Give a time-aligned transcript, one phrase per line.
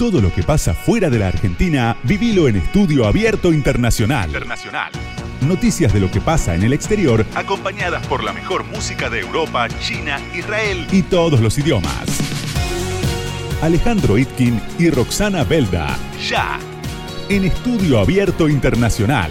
[0.00, 4.30] Todo lo que pasa fuera de la Argentina, vivilo en Estudio Abierto Internacional.
[4.30, 4.90] Internacional.
[5.42, 9.68] Noticias de lo que pasa en el exterior, acompañadas por la mejor música de Europa,
[9.78, 12.06] China, Israel y todos los idiomas.
[13.60, 15.94] Alejandro Itkin y Roxana Belda.
[16.26, 16.58] Ya.
[17.28, 19.30] En Estudio Abierto Internacional.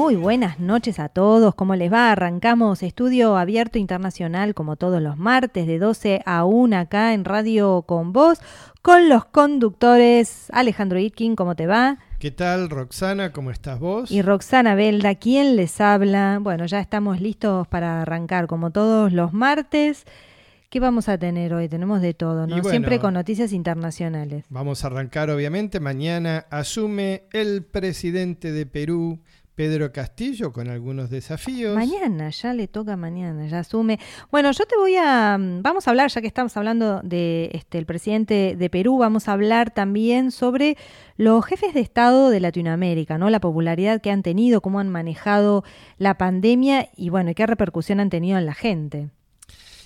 [0.00, 1.54] Muy buenas noches a todos.
[1.54, 2.10] ¿Cómo les va?
[2.10, 7.82] Arrancamos Estudio Abierto Internacional como todos los martes de 12 a 1 acá en Radio
[7.82, 8.38] con Voz
[8.80, 11.98] con los conductores Alejandro Itkin, ¿cómo te va?
[12.18, 13.30] ¿Qué tal, Roxana?
[13.32, 14.10] ¿Cómo estás vos?
[14.10, 16.38] Y Roxana Belda, ¿quién les habla?
[16.40, 20.06] Bueno, ya estamos listos para arrancar como todos los martes.
[20.70, 21.68] ¿Qué vamos a tener hoy?
[21.68, 22.62] Tenemos de todo, ¿no?
[22.62, 24.44] Siempre con noticias internacionales.
[24.48, 25.80] Vamos a arrancar, obviamente.
[25.80, 29.18] Mañana asume el presidente de Perú,
[29.60, 31.74] Pedro Castillo con algunos desafíos.
[31.74, 33.98] Mañana, ya le toca mañana, ya asume.
[34.30, 37.76] Bueno, yo te voy a, mm, vamos a hablar, ya que estamos hablando de este,
[37.76, 40.78] el presidente de Perú, vamos a hablar también sobre
[41.18, 43.28] los jefes de Estado de Latinoamérica, ¿no?
[43.28, 45.62] La popularidad que han tenido, cómo han manejado
[45.98, 49.10] la pandemia y bueno, qué repercusión han tenido en la gente.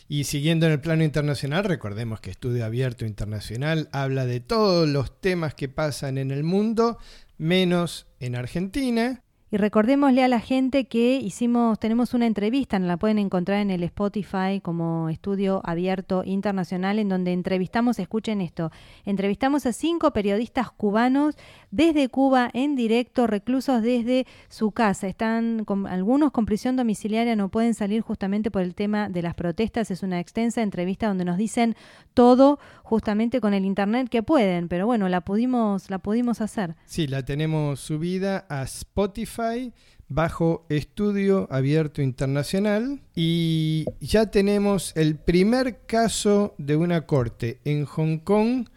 [0.06, 5.20] Y siguiendo en el plano internacional, recordemos que Estudio Abierto Internacional habla de todos los
[5.20, 6.96] temas que pasan en el mundo,
[7.38, 9.23] menos en Argentina.
[9.54, 13.84] Y recordémosle a la gente que hicimos, tenemos una entrevista, la pueden encontrar en el
[13.84, 18.72] Spotify como Estudio Abierto Internacional, en donde entrevistamos, escuchen esto,
[19.04, 21.36] entrevistamos a cinco periodistas cubanos
[21.70, 25.06] desde Cuba en directo, reclusos desde su casa.
[25.06, 29.36] Están con, algunos con prisión domiciliaria, no pueden salir justamente por el tema de las
[29.36, 29.92] protestas.
[29.92, 31.76] Es una extensa entrevista donde nos dicen
[32.12, 36.76] todo justamente con el internet que pueden, pero bueno, la pudimos, la pudimos hacer.
[36.84, 39.72] Sí, la tenemos subida a Spotify
[40.06, 48.18] bajo estudio abierto internacional y ya tenemos el primer caso de una corte en Hong
[48.18, 48.68] Kong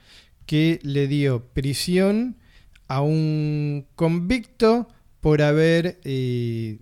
[0.46, 2.38] que le dio prisión
[2.88, 4.88] a un convicto
[5.20, 6.80] por haber eh,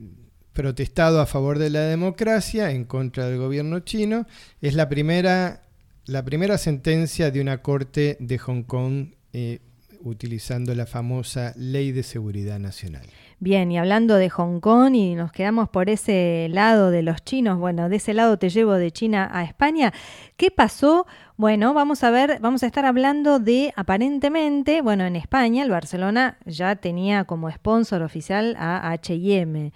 [0.54, 4.28] protestado a favor de la democracia en contra del gobierno chino.
[4.62, 5.64] Es la primera,
[6.08, 9.60] la primera sentencia de una corte de Hong Kong eh,
[10.02, 13.08] utilizando la famosa Ley de Seguridad Nacional.
[13.40, 17.58] Bien, y hablando de Hong Kong y nos quedamos por ese lado de los chinos,
[17.58, 19.94] bueno, de ese lado te llevo de China a España.
[20.38, 21.08] ¿Qué pasó?
[21.38, 26.38] Bueno, vamos a ver, vamos a estar hablando de aparentemente, bueno, en España el Barcelona
[26.46, 29.72] ya tenía como sponsor oficial a HM.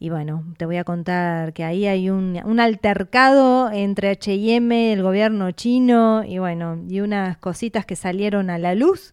[0.00, 5.02] Y bueno, te voy a contar que ahí hay un, un altercado entre HM, el
[5.02, 9.12] gobierno chino y bueno, y unas cositas que salieron a la luz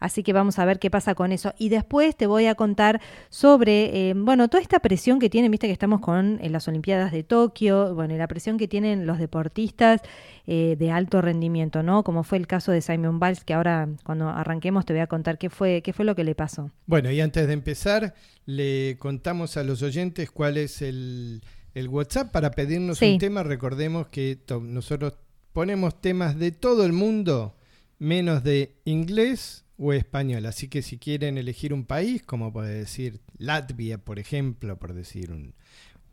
[0.00, 1.54] Así que vamos a ver qué pasa con eso.
[1.58, 3.00] Y después te voy a contar
[3.30, 7.12] sobre, eh, bueno, toda esta presión que tienen, viste que estamos con eh, las Olimpiadas
[7.12, 10.00] de Tokio, bueno, y la presión que tienen los deportistas
[10.46, 12.04] eh, de alto rendimiento, ¿no?
[12.04, 15.38] Como fue el caso de Simon Biles, que ahora cuando arranquemos te voy a contar
[15.38, 16.70] qué fue, qué fue lo que le pasó.
[16.86, 18.14] Bueno, y antes de empezar,
[18.46, 21.42] le contamos a los oyentes cuál es el,
[21.90, 23.44] WhatsApp para pedirnos un tema.
[23.44, 25.14] Recordemos que nosotros
[25.52, 27.56] ponemos temas de todo el mundo,
[28.00, 30.44] menos de inglés o español.
[30.46, 35.32] Así que si quieren elegir un país, como puede decir Latvia, por ejemplo, por decir
[35.32, 35.54] un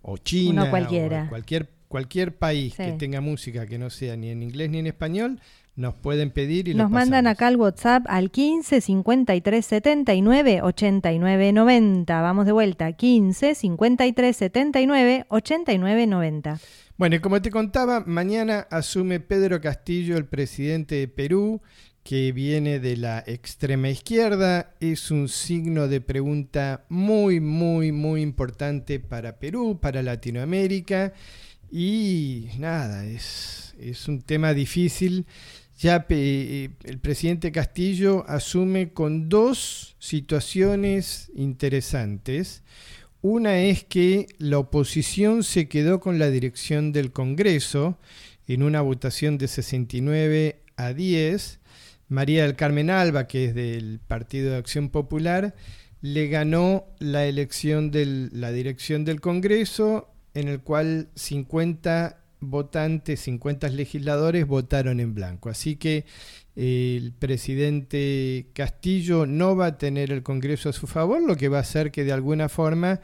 [0.01, 1.25] o China, cualquiera.
[1.25, 4.88] o cualquier cualquier país que tenga música que no sea ni en inglés ni en
[4.88, 5.39] español,
[5.75, 12.21] nos pueden pedir y nos mandan acá al WhatsApp al 15 53 79 89 90.
[12.21, 16.59] Vamos de vuelta, 15 53 79 89 90.
[16.97, 21.61] Bueno, y como te contaba, mañana asume Pedro Castillo, el presidente de Perú,
[22.06, 29.00] que viene de la extrema izquierda, es un signo de pregunta muy, muy, muy importante
[29.00, 31.13] para Perú, para Latinoamérica,
[31.72, 35.25] Y nada, es, es un tema difícil.
[35.80, 42.62] Ya eh, el presidente Castillo asume con dos situaciones interesantes.
[43.22, 47.98] Una es que la oposición se quedó con la dirección del Congreso
[48.48, 51.60] en una votación de 69 a 10.
[52.07, 55.56] María del Carmen Alba, que es del Partido de Acción Popular,
[56.02, 63.69] le ganó la elección de la dirección del Congreso, en el cual 50 votantes, 50
[63.69, 65.50] legisladores votaron en blanco.
[65.50, 66.06] Así que
[66.56, 71.50] eh, el presidente Castillo no va a tener el Congreso a su favor, lo que
[71.50, 73.02] va a hacer que de alguna forma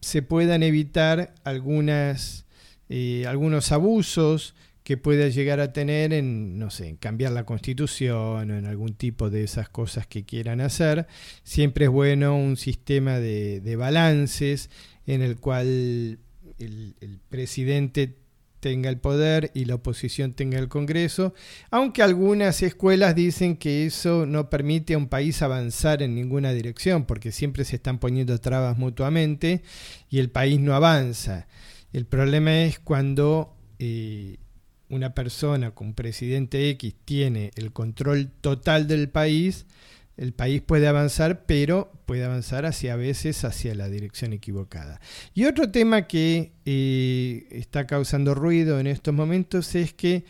[0.00, 2.46] se puedan evitar algunas,
[2.88, 4.54] eh, algunos abusos
[4.86, 8.94] que pueda llegar a tener en, no sé, en cambiar la constitución o en algún
[8.94, 11.08] tipo de esas cosas que quieran hacer.
[11.42, 14.70] Siempre es bueno un sistema de, de balances
[15.04, 16.20] en el cual
[16.60, 16.94] el,
[17.28, 18.16] presidente
[18.60, 21.34] tenga el poder y la oposición tenga el Congreso,
[21.72, 27.06] aunque algunas escuelas dicen que eso no permite a un país avanzar en ninguna dirección,
[27.06, 29.62] porque siempre se están poniendo trabas mutuamente
[30.08, 31.48] y el país no avanza.
[31.92, 34.36] El problema es cuando eh,
[34.88, 39.66] una persona con presidente X tiene el control total del país,
[40.16, 45.00] el país puede avanzar, pero puede avanzar hacia a veces hacia la dirección equivocada.
[45.34, 50.24] Y otro tema que eh, está causando ruido en estos momentos es que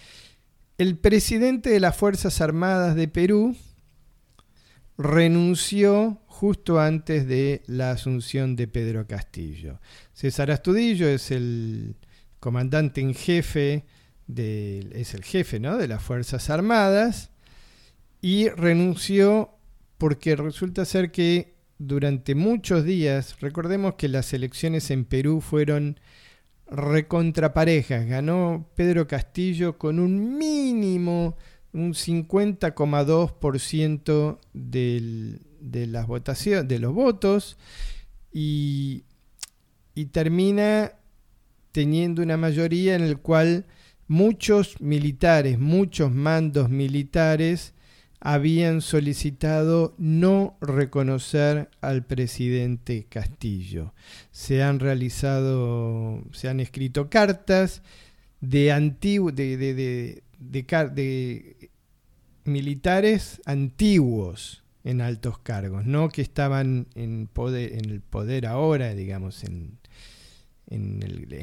[0.79, 3.57] el presidente de las Fuerzas Armadas de Perú
[4.99, 9.81] renunció justo antes de la asunción de Pedro Castillo.
[10.13, 11.97] César Astudillo es el
[12.41, 13.85] comandante en jefe,
[14.29, 15.77] es el jefe ¿no?
[15.77, 17.31] de las Fuerzas Armadas
[18.21, 19.51] y renunció
[19.99, 26.01] porque resulta ser que durante muchos días, recordemos que las elecciones en Perú fueron
[26.69, 31.37] recontraparejas, ganó Pedro Castillo con un mínimo,
[31.73, 37.59] un 50,2% de las votaciones, de los votos,
[38.33, 39.05] y,
[39.95, 40.93] y termina
[41.73, 43.67] teniendo una mayoría en el cual
[44.09, 47.75] muchos militares, muchos mandos militares,
[48.21, 53.93] habían solicitado no reconocer al presidente Castillo.
[54.31, 57.83] Se han realizado, se han escrito cartas
[58.41, 58.73] de,
[59.35, 61.71] de, de,
[62.45, 69.45] militares antiguos en altos cargos, no que estaban en, poder, en el poder ahora, digamos,
[69.45, 69.79] en,
[70.69, 71.03] en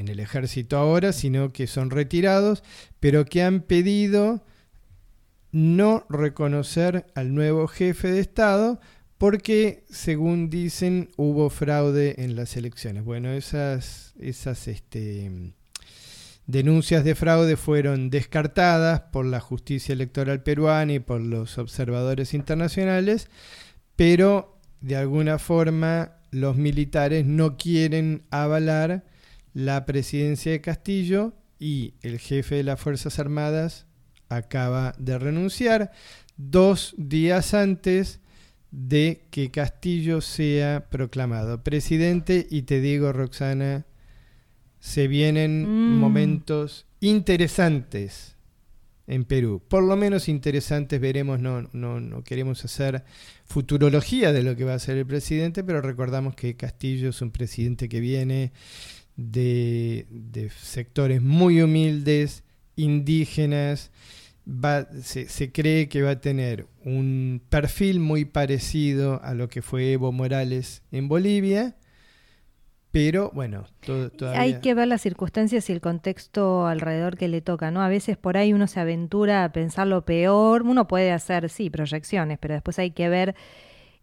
[0.09, 2.63] el, ejército ahora, sino que son retirados,
[2.99, 4.43] pero que han pedido
[5.51, 8.79] no reconocer al nuevo jefe de Estado
[9.17, 13.05] porque, según dicen, hubo fraude en las elecciones.
[13.05, 15.53] Bueno, esas, esas este,
[16.45, 23.29] denuncias de fraude fueron descartadas por la justicia electoral peruana y por los observadores internacionales,
[23.95, 29.05] pero de alguna forma los militares no quieren avalar
[29.53, 33.85] la presidencia de Castillo y el jefe de las Fuerzas Armadas
[34.29, 35.91] acaba de renunciar
[36.37, 38.19] dos días antes
[38.71, 43.85] de que Castillo sea proclamado presidente y te digo Roxana,
[44.79, 45.99] se vienen mm.
[45.99, 48.35] momentos interesantes
[49.05, 53.03] en Perú, por lo menos interesantes veremos, no, no, no queremos hacer
[53.45, 57.31] futurología de lo que va a ser el presidente, pero recordamos que Castillo es un
[57.31, 58.53] presidente que viene
[59.15, 62.43] de, sectores muy humildes,
[62.75, 63.91] indígenas,
[65.01, 70.11] se, cree que va a tener un perfil muy parecido a lo que fue Evo
[70.11, 71.75] Morales en Bolivia,
[72.91, 73.65] pero bueno.
[74.35, 77.81] Hay que ver las circunstancias y el contexto alrededor que le toca, ¿no?
[77.81, 81.71] A veces por ahí uno se aventura a pensar lo peor, uno puede hacer, sí,
[81.71, 83.35] proyecciones, pero después hay que ver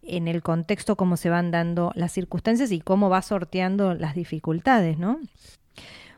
[0.03, 4.97] en el contexto cómo se van dando las circunstancias y cómo va sorteando las dificultades,
[4.97, 5.19] ¿no?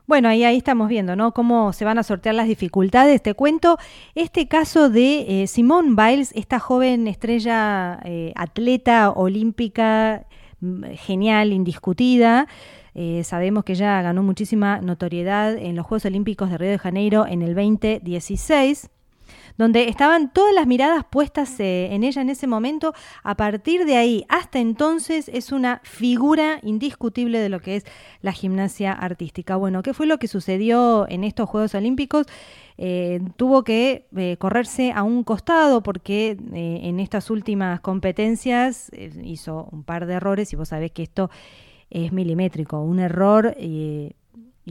[0.05, 1.33] Bueno, ahí, estamos viendo, ¿no?
[1.33, 3.23] Cómo se van a sortear las dificultades.
[3.23, 3.77] Te cuento
[4.15, 10.25] este caso de eh, Simone Biles, esta joven estrella eh, atleta olímpica
[10.59, 12.47] mm, genial, indiscutida.
[12.95, 17.25] Eh, sabemos que ya ganó muchísima notoriedad en los Juegos Olímpicos de Río de Janeiro
[17.25, 18.89] en el 2016
[19.57, 22.93] donde estaban todas las miradas puestas eh, en ella en ese momento.
[23.23, 27.85] A partir de ahí hasta entonces es una figura indiscutible de lo que es
[28.21, 29.55] la gimnasia artística.
[29.55, 32.27] Bueno, ¿qué fue lo que sucedió en estos Juegos Olímpicos?
[32.77, 38.91] Eh, tuvo que eh, correrse a un costado porque en estas últimas competencias
[39.23, 41.29] hizo un par de errores y vos sabés que esto
[41.91, 44.15] es milimétrico, un error y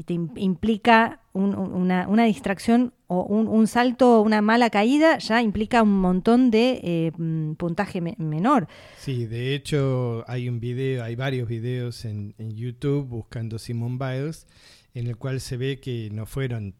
[0.04, 6.80] te implica una, distracción o un, salto, una mala caída, ya implica un montón de
[6.82, 8.68] eh, mm, puntaje menor.
[8.98, 14.46] Sí, de hecho hay un video, hay varios videos en, en YouTube buscando Simon Biles
[14.94, 16.74] en el cual se ve que no fueron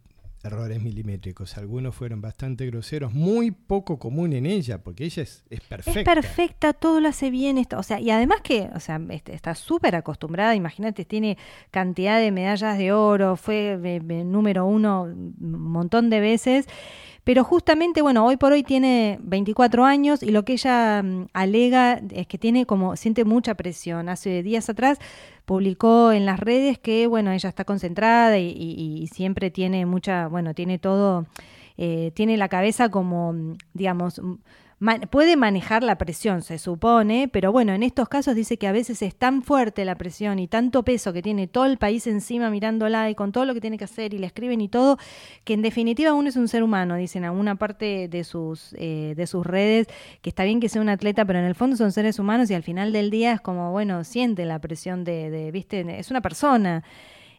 [0.45, 1.57] errores milimétricos.
[1.57, 6.01] Algunos fueron bastante groseros, muy poco común en ella, porque ella es, es perfecta.
[6.01, 7.65] Es perfecta, todo lo hace bien.
[7.77, 11.39] o sea, y además que, o sea, este, está súper acostumbrada, imagínate, tiene
[11.71, 13.79] cantidad de medallas de oro, fue
[14.25, 16.67] número uno un montón de veces.
[17.25, 22.01] Pero justamente, bueno, hoy por hoy tiene 24 años y lo que ella mm, alega
[22.11, 24.09] es que tiene como, siente mucha presión.
[24.09, 24.99] Hace días atrás
[25.45, 30.79] publicó en las redes que, bueno, ella está concentrada y, siempre tiene mucha, bueno, tiene
[30.79, 31.27] todo,
[31.77, 33.57] eh, tiene la cabeza como, mm,
[35.11, 39.03] puede manejar la presión, se supone, pero bueno, en estos casos dice que a veces
[39.03, 43.09] es tan fuerte la presión y tanto peso que tiene todo el país encima mirándola
[43.09, 44.99] y con todo lo que tiene que hacer y le escriben y todo,
[45.45, 49.15] que en definitiva uno es un ser humano, dicen a una parte de sus, eh,
[49.17, 49.87] de sus redes,
[50.21, 52.55] que está bien que sea un atleta, pero en el fondo son seres humanos y
[52.55, 56.21] al final del día es como, bueno, siente la presión de, de viste, es una
[56.21, 56.83] persona.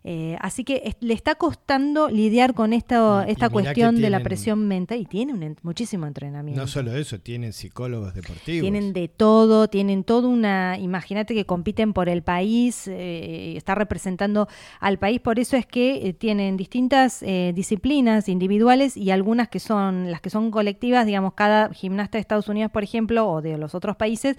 [0.06, 5.00] Eh, así que le está costando lidiar con esta, esta cuestión de la presión mental
[5.00, 6.60] y tienen muchísimo entrenamiento.
[6.60, 8.62] No solo eso, tienen psicólogos deportivos.
[8.62, 14.50] Tienen de todo, tienen toda una, imagínate que compiten por el país, eh, está representando
[14.82, 20.12] al país, por eso es que eh, tienen distintas disciplinas individuales y algunas que son
[20.12, 23.76] las que son colectivas, digamos, cada gimnasta de Estados Unidos, por ejemplo, o de los
[23.76, 24.36] otros países,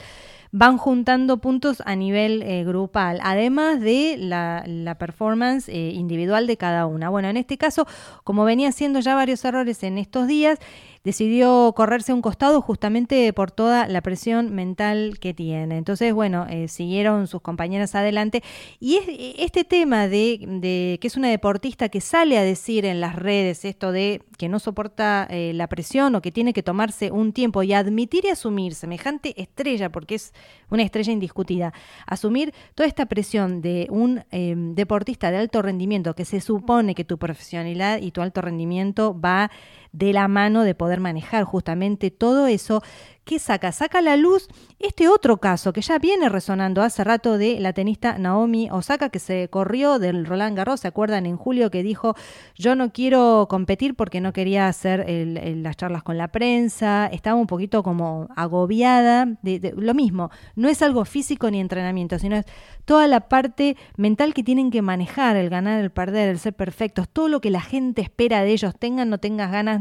[0.56, 6.86] van juntando puntos a nivel eh, grupal, además de la, performance eh, individual de cada
[6.86, 7.08] una.
[7.08, 7.86] Bueno, en este caso,
[8.24, 10.58] como venía haciendo ya varios errores en estos días,
[11.04, 15.76] decidió correrse a un costado justamente por toda la presión mental que tiene.
[15.76, 18.42] Entonces, bueno, eh, siguieron sus compañeras adelante.
[18.80, 18.98] Y
[19.38, 23.92] este tema de, que es una deportista que sale a decir en las redes esto
[23.92, 27.74] de que no soporta eh, la presión o que tiene que tomarse un tiempo y
[27.74, 30.32] admitir y asumir semejante estrella, porque es
[30.70, 31.74] una estrella indiscutida,
[32.06, 37.04] asumir toda esta presión de un em, deportista de alto rendimiento que se supone que
[37.04, 39.50] tu profesionalidad y tu alto rendimiento va
[39.94, 42.82] de la mano de poder manejar justamente todo eso
[43.24, 43.72] ¿Qué saca?
[43.72, 47.72] Saca a la luz este otro caso que ya viene resonando hace rato de la
[47.72, 51.24] tenista Naomi Osaka que se corrió del Roland Garros, ¿se acuerdan?
[51.24, 52.14] En julio que dijo
[52.54, 57.46] yo no quiero competir porque no quería hacer las charlas con la prensa, estaba un
[57.46, 62.44] poquito como agobiada, de, lo mismo, no es algo físico ni entrenamiento, sino es
[62.84, 67.08] toda la parte mental que tienen que manejar, el ganar, el perder, el ser perfectos,
[67.08, 69.80] todo lo que la gente espera de ellos, tengan, no tengas ganas,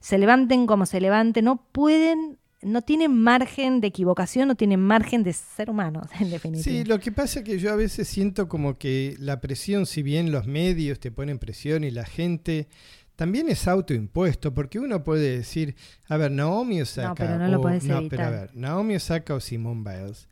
[0.00, 5.22] se levanten como se levanten, no pueden no tienen margen de equivocación, no tienen margen
[5.22, 6.64] de ser humanos, en definitiva.
[6.64, 10.02] Sí, lo que pasa es que yo a veces siento como que la presión, si
[10.02, 12.68] bien los medios te ponen presión y la gente
[13.16, 15.76] también es autoimpuesto, porque uno puede decir,
[16.08, 17.08] a ver, Naomi Osaka.
[17.08, 20.28] No, pero no lo puedes no, pero a ver, Naomi Osaka o Simone Biles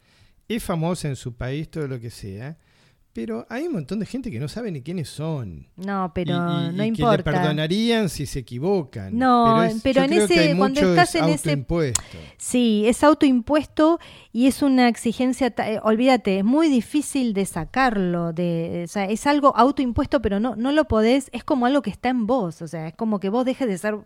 [0.48, 2.58] es famosa en su país, todo lo que sea
[3.14, 5.66] pero hay un montón de gente que no sabe ni quiénes son.
[5.76, 7.22] No, pero no importa.
[7.22, 9.16] Que le perdonarían si se equivocan.
[9.16, 11.66] No, pero, en ese, cuando estás en ese.
[12.38, 13.98] Sí, es autoimpuesto
[14.32, 15.52] y es una exigencia.
[15.58, 18.32] Eh, olvídate, es muy difícil de sacarlo.
[18.32, 21.28] De, o sea, es algo autoimpuesto, pero no, no lo podés.
[21.32, 22.62] Es como algo que está en vos.
[22.62, 23.98] O sea, es como que vos dejes de ser,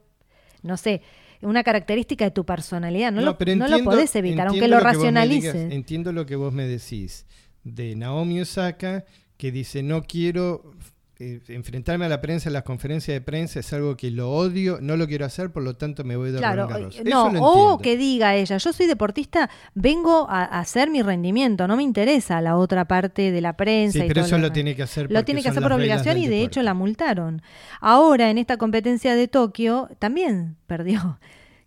[0.63, 1.03] no sé,
[1.43, 3.13] una característica de tu personalidad.
[3.13, 5.73] No, lo, no lo podés evitar, aunque lo, racionalices.
[5.73, 7.25] entiendo lo que vos me decís
[7.67, 9.05] de Naomi Osaka
[9.37, 10.73] que dice no quiero
[11.19, 14.79] eh, enfrentarme a la prensa en las conferencias de prensa es algo que lo odio,
[14.81, 17.97] no lo quiero hacer, por lo tanto me voy de claro, eh, No, o que
[17.97, 22.85] diga ella, yo soy deportista, vengo a, hacer mi rendimiento, no me interesa la otra
[22.85, 23.99] parte de la prensa.
[23.99, 25.11] Sí, pero eso lo, tiene que hacer.
[25.11, 27.41] Lo tiene que hacer por obligación y de hecho la multaron.
[27.81, 31.19] Ahora en esta competencia de Tokio también perdió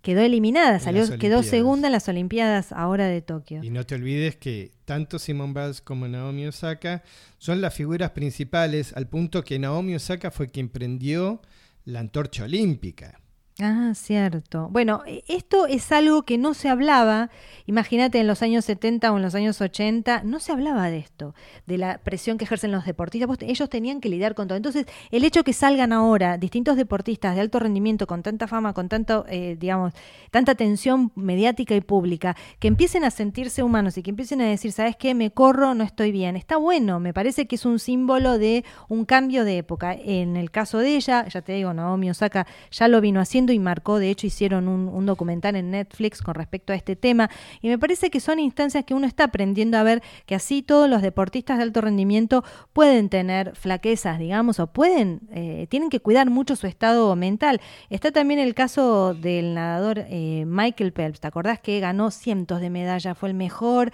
[0.01, 3.63] quedó eliminada, salió, quedó segunda en las Olimpiadas ahora de Tokio.
[3.63, 7.03] Y no te olvides que tanto Simone Biles como Naomi Osaka
[7.37, 11.41] son las figuras principales, al punto que Naomi Osaka fue quien prendió
[11.85, 13.19] la antorcha olímpica.
[13.61, 14.69] Ah, cierto.
[14.71, 17.29] Bueno, e, esto es algo que no se hablaba,
[17.65, 21.35] imagínate en los años 70 o en los años 80, no se hablaba de esto,
[21.65, 24.55] de la presión que ejercen los deportistas, ellos tenían que lidiar con todo.
[24.55, 28.87] Entonces, el hecho que salgan ahora distintos deportistas de alto rendimiento, con tanta fama, con
[28.87, 29.93] tanto, eh, digamos,
[30.31, 34.71] tanta atención mediática y pública, que empiecen a sentirse humanos y que empiecen a decir,
[34.71, 35.13] ¿sabes qué?
[35.13, 36.37] Me corro, no estoy bien.
[36.37, 39.93] Está bueno, me parece que es un símbolo de un cambio de época.
[39.93, 43.59] En el caso de ella, ya te digo, Naomi Osaka ya lo vino haciendo y
[43.59, 47.29] marcó, de hecho hicieron un, documental en Netflix con respecto a este tema
[47.61, 50.89] y me parece que son instancias que uno está aprendiendo a ver que así todos
[50.89, 56.29] los deportistas de alto rendimiento pueden tener flaquezas, digamos, o pueden, eh, tienen que cuidar
[56.29, 57.61] mucho su estado mental.
[57.89, 62.69] Está también el caso del nadador eh, Michael Phelps, ¿te acordás que ganó cientos de
[62.69, 63.17] medallas?
[63.17, 63.91] Fue el mejor...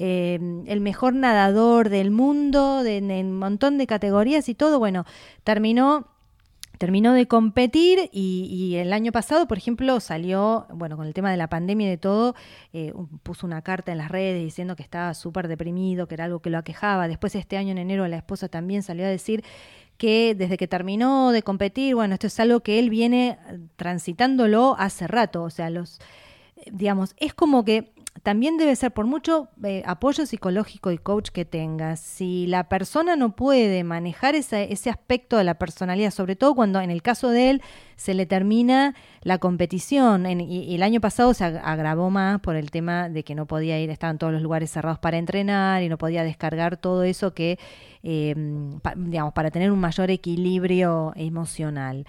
[0.00, 0.38] Eh,
[0.68, 5.04] el mejor nadador del mundo, en un montón de categorías y todo, bueno,
[5.42, 6.06] terminó
[6.78, 11.36] terminó de competir y, el año pasado, por ejemplo, salió, bueno, con el tema de
[11.36, 12.34] la pandemia y de todo,
[12.72, 12.92] eh,
[13.22, 16.50] puso una carta en las redes diciendo que estaba súper deprimido, que era algo que
[16.50, 17.08] lo aquejaba.
[17.08, 19.44] Después este año en enero la esposa también salió a decir
[19.96, 23.38] que desde que terminó de competir, bueno, esto es algo que él viene
[23.76, 25.98] transitándolo hace rato, o sea, los,
[26.70, 27.92] digamos, es como que
[28.22, 32.00] también debe ser por mucho eh, apoyo psicológico y coach que tengas.
[32.00, 36.90] Si la persona no puede manejar ese, aspecto de la personalidad, sobre todo cuando en
[36.90, 37.62] el caso de él
[37.96, 43.08] se le termina la competición, y, el año pasado se agravó más por el tema
[43.08, 46.24] de que no podía ir, estaban todos los lugares cerrados para entrenar y no podía
[46.24, 47.58] descargar todo eso que,
[48.02, 48.34] eh,
[48.96, 52.06] digamos, para tener un mayor equilibrio emocional.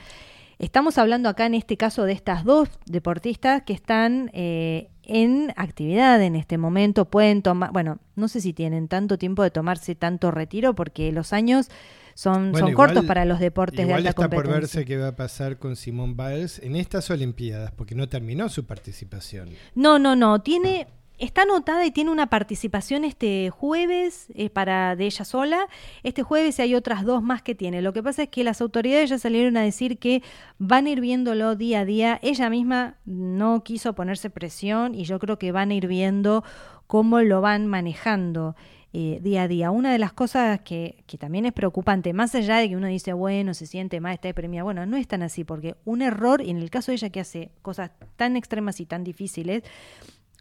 [0.59, 6.21] Estamos hablando acá en este caso de estas dos deportistas que están eh, en actividad
[6.21, 10.31] en este momento, pueden tomar, bueno, no sé si tienen tanto tiempo de tomarse tanto
[10.31, 11.69] retiro porque los años
[12.13, 15.57] son, son cortos para los deportes de alta está por verse qué va a pasar
[15.57, 19.49] con Simón Biles en estas Olimpiadas, porque no terminó su participación.
[19.73, 20.87] No, no, no, tiene
[21.19, 25.67] Está anotada y tiene una participación este jueves eh, para de ella sola.
[26.01, 27.81] Este jueves hay otras dos más que tiene.
[27.81, 30.23] Lo que pasa es que las autoridades ya salieron a decir que
[30.59, 32.19] van a ir viéndolo día a día.
[32.21, 36.45] Ella misma no quiso ponerse presión y yo creo que van a ir viendo
[36.87, 38.55] cómo lo van manejando.
[38.91, 39.69] Eh, día a día.
[39.69, 43.13] Una de las cosas que, que, también es preocupante, más allá de que uno dice,
[43.13, 46.49] bueno, se siente mal, está deprimida, bueno, no es tan así, porque un error, y
[46.49, 49.61] en el caso de ella que hace cosas tan extremas y tan difíciles,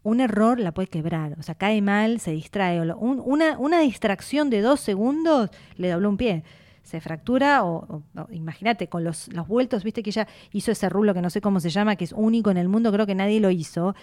[0.03, 1.37] un error la puede quebrar.
[1.39, 2.81] O sea, cae mal, se distrae.
[2.81, 6.45] una, una distracción de dos segundos le dobló un pie.
[6.83, 11.21] Se fractura o, imagínate, con los, los vueltos, viste que ella hizo ese rulo que
[11.21, 13.51] no sé cómo se llama, que es único en el mundo, creo que nadie lo
[13.51, 13.95] hizo.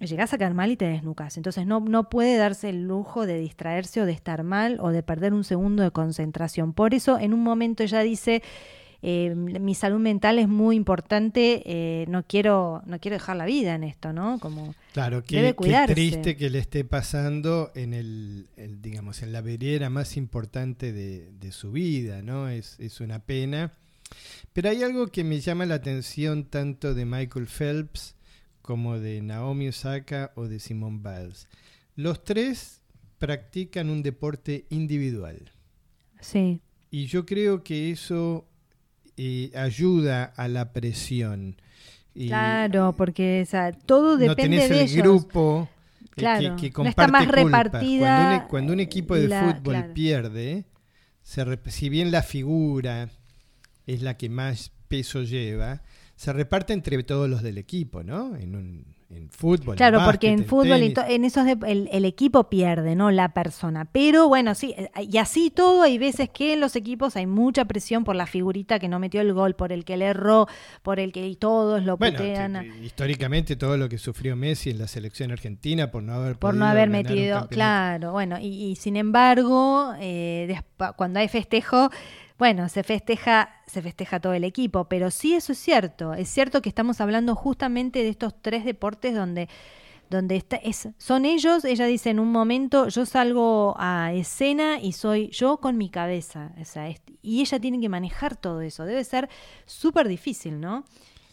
[0.00, 1.36] Llegás a caer mal y te desnucas.
[1.36, 5.02] Entonces no, no puede darse el lujo de distraerse o de estar mal o de
[5.02, 6.72] perder un segundo de concentración.
[6.72, 8.42] Por eso en un momento ella dice,
[9.08, 13.76] eh, mi salud mental es muy importante, eh, no quiero no quiero dejar la vida
[13.76, 14.40] en esto, ¿no?
[14.40, 18.48] Como claro, qué, qué triste que le esté pasando en el,
[18.82, 22.48] digamos en la vereda más importante de, su vida, ¿no?
[22.48, 23.74] Es, es una pena.
[24.52, 28.16] Pero hay algo que me llama la atención tanto de Michael Phelps
[28.60, 31.46] como de Naomi Osaka o de Simone Biles.
[31.94, 32.80] Los tres
[33.18, 35.52] practican un deporte individual.
[36.20, 36.60] Sí.
[36.90, 38.48] Y yo creo que eso
[39.54, 41.56] ayuda a la presión.
[42.14, 43.46] claro, porque
[43.86, 45.68] todo depende no tenés el grupo
[46.14, 48.46] que, que, comparte no está más repartida.
[48.48, 50.64] Cuando un, equipo de fútbol pierde,
[51.22, 53.10] si bien la figura
[53.86, 55.82] es la que más peso lleva,
[56.16, 58.36] se reparte entre todos los del equipo, ¿no?
[58.36, 59.76] En un, en fútbol.
[59.76, 63.84] Claro, porque en fútbol y en esos el, equipo pierde, no la persona.
[63.84, 67.64] Pero bueno, sí, eh, y así todo, hay veces que en los equipos hay mucha
[67.66, 70.48] presión por la figurita que no metió el gol, por el que le erró,
[70.82, 75.30] por el que todos lo bueno, históricamente todo lo que sufrió Messi en la selección
[75.30, 80.60] argentina por no haber por no haber metido, claro, bueno, y, sin embargo, eh,
[80.96, 81.90] cuando hay festejo
[82.38, 86.12] bueno, se festeja, se festeja todo el equipo, pero sí eso es cierto.
[86.12, 89.48] Es cierto que estamos hablando justamente de estos tres deportes donde,
[90.10, 94.92] donde está, es, son ellos, ella dice en un momento, yo salgo a escena y
[94.92, 96.52] soy yo con mi cabeza.
[97.22, 98.84] y ella tiene que manejar todo eso.
[98.84, 99.30] Debe ser
[99.64, 100.84] súper difícil, ¿no?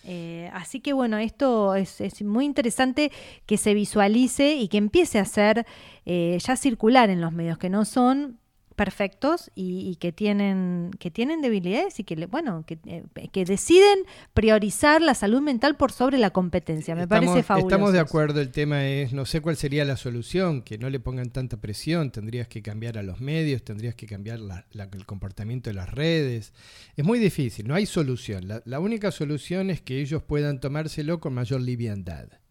[0.05, 3.11] Eh, así que bueno, esto es, muy interesante
[3.45, 5.65] que se visualice y que empiece a ser
[6.05, 8.39] eh, ya circular en los medios, que no son
[8.73, 13.99] perfectos y, que tienen que tienen debilidades y que bueno que, eh, que, deciden
[14.33, 16.95] priorizar la salud mental por sobre la competencia.
[16.95, 20.61] Me parece fabuloso estamos de acuerdo el tema es no sé cuál sería la solución
[20.61, 24.39] que no le pongan tanta presión tendrías que cambiar a los medios tendrías que cambiar
[24.73, 26.53] el comportamiento de las redes.
[26.95, 28.47] Es muy difícil no hay solución.
[28.65, 32.42] La única solución es que ellos puedan tomárselo con mayor liviandad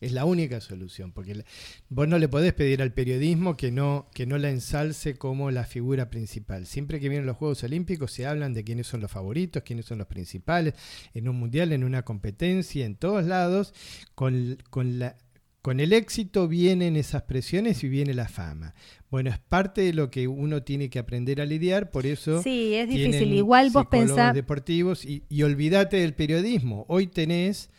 [0.00, 1.44] es la única solución, porque
[1.88, 5.64] vos no le podés pedir al periodismo que no, que no la ensalce como la
[5.64, 6.66] figura principal.
[6.66, 9.98] Siempre que vienen los Juegos Olímpicos se hablan de quiénes son los favoritos, quiénes son
[9.98, 10.74] los principales,
[11.14, 13.74] en un mundial, en una competencia, en todos lados,
[14.14, 15.16] con, con, la,
[15.62, 18.74] con el éxito vienen esas presiones y viene la fama.
[19.10, 22.40] Bueno, es parte de lo que uno tiene que aprender a lidiar, por eso.
[22.42, 23.32] Sí, es difícil.
[23.32, 24.32] Igual vos pensás.
[24.32, 26.84] deportivos y, y olvídate del periodismo.
[26.88, 27.70] Hoy tenés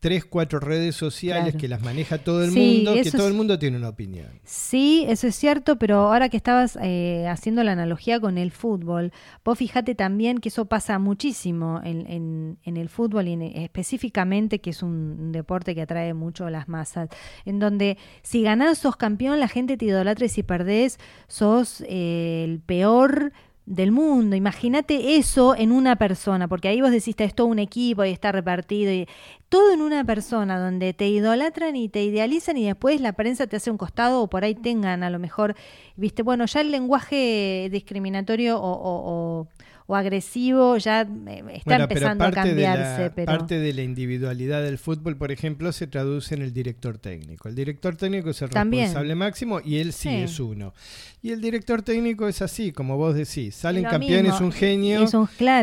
[0.00, 3.76] tres, cuatro redes sociales que las maneja todo el mundo, que todo el mundo tiene
[3.76, 4.40] una opinión.
[4.44, 9.12] Sí, eso es cierto, pero ahora que estabas eh, haciendo la analogía con el fútbol,
[9.44, 14.82] vos fíjate también que eso pasa muchísimo en, en, el fútbol y específicamente que es
[14.82, 17.08] un deporte que atrae mucho a las masas,
[17.44, 22.44] en donde si ganás sos campeón, la gente te idolatra y si perdés sos eh,
[22.44, 23.32] el peor
[23.68, 24.34] del mundo.
[24.34, 28.32] Imagínate eso en una persona, porque ahí vos decís, es todo un equipo y está
[28.32, 29.06] repartido, y
[29.48, 33.56] todo en una persona donde te idolatran y te idealizan y después la prensa te
[33.56, 35.54] hace un costado o por ahí tengan a lo mejor,
[35.96, 39.48] viste, bueno, ya el lenguaje discriminatorio o, o
[39.96, 43.10] agresivo ya eh, está empezando a cambiarse.
[43.10, 43.26] pero...
[43.26, 47.48] Parte de la individualidad del fútbol, por ejemplo, se traduce en el director técnico.
[47.48, 50.74] El director técnico es el responsable máximo y él sí, es uno.
[51.22, 55.04] Y el director técnico es así, como vos decís, salen campeones un genio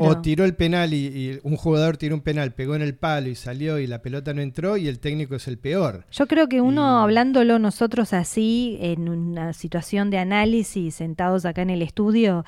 [0.01, 3.35] o tiró el penal y, un jugador tiró un penal, pegó en el palo y
[3.35, 6.05] salió y la pelota no entró y el técnico es el peor.
[6.11, 11.69] Yo creo que uno hablándolo nosotros así en una situación de análisis sentados acá en
[11.69, 12.43] el estudio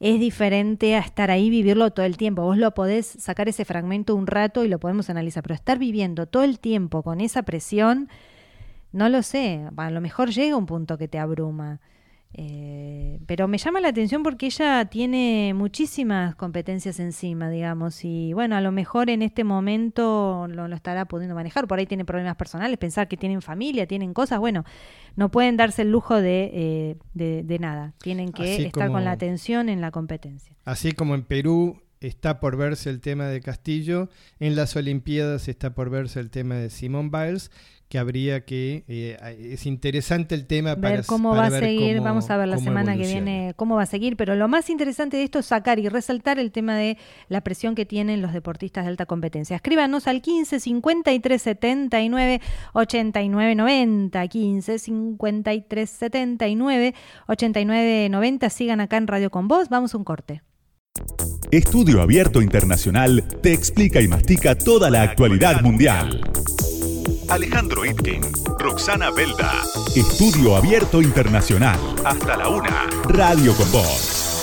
[0.00, 2.42] es diferente a estar ahí, vivirlo todo el tiempo.
[2.42, 6.26] Vos lo podés sacar ese fragmento un rato y lo podemos analizar, pero estar viviendo
[6.26, 8.08] todo el tiempo con esa presión,
[8.92, 11.80] no lo sé, a lo mejor llega un punto que te abruma.
[12.38, 18.56] Eh, pero me llama la atención porque ella tiene muchísimas competencias encima, digamos, y bueno,
[18.56, 22.36] a lo mejor en este momento lo, lo, estará pudiendo manejar, por ahí tiene problemas
[22.36, 24.66] personales, pensar que tienen familia, tienen cosas, bueno,
[25.16, 29.70] no pueden darse el lujo de, eh, de, nada, tienen que estar con la atención
[29.70, 30.54] en la competencia.
[30.66, 35.74] Así como en Perú está por verse el tema de Castillo, en las Olimpiadas está
[35.74, 37.50] por verse el tema de Simone Biles,
[37.88, 39.16] que habría que eh,
[39.52, 42.96] es interesante el tema ver para cómo va a seguir vamos a ver la semana
[42.96, 45.88] que viene cómo va a seguir pero lo más interesante de esto es sacar y
[45.88, 49.56] resaltar el tema de la presión que tienen los deportistas de alta competencia.
[49.56, 52.40] Escríbanos al 15 53 79
[52.72, 56.94] 89 90 15 53 79
[57.28, 60.42] 89 90 sigan acá en Radio con Vos vamos a un corte.
[61.50, 66.20] Estudio Abierto Internacional te explica y mastica toda la actualidad mundial.
[67.28, 68.22] Alejandro Itkin,
[68.58, 69.52] Roxana Belda.
[69.94, 71.78] Estudio Abierto Internacional.
[72.04, 72.86] Hasta la una.
[73.08, 74.35] Radio con Voz.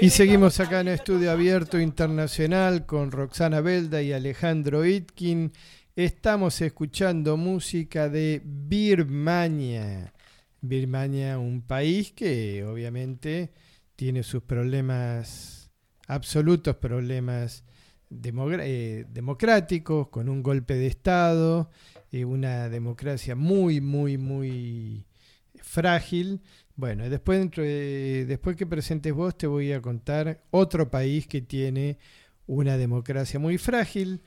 [0.00, 5.52] Y seguimos acá en Estudio Abierto Internacional con Roxana Belda y Alejandro Itkin.
[5.94, 10.12] Estamos escuchando música de Birmania.
[10.60, 13.52] Birmania, un país que obviamente
[13.96, 15.61] tiene sus problemas,
[16.06, 17.64] absolutos problemas
[18.10, 21.70] eh, democráticos, con un golpe de Estado,
[22.10, 25.06] eh, una democracia muy, muy, muy
[25.54, 26.40] frágil.
[26.76, 31.98] Bueno, después, después que presentes vos te voy a contar otro país que tiene
[32.46, 34.22] una democracia muy frágil.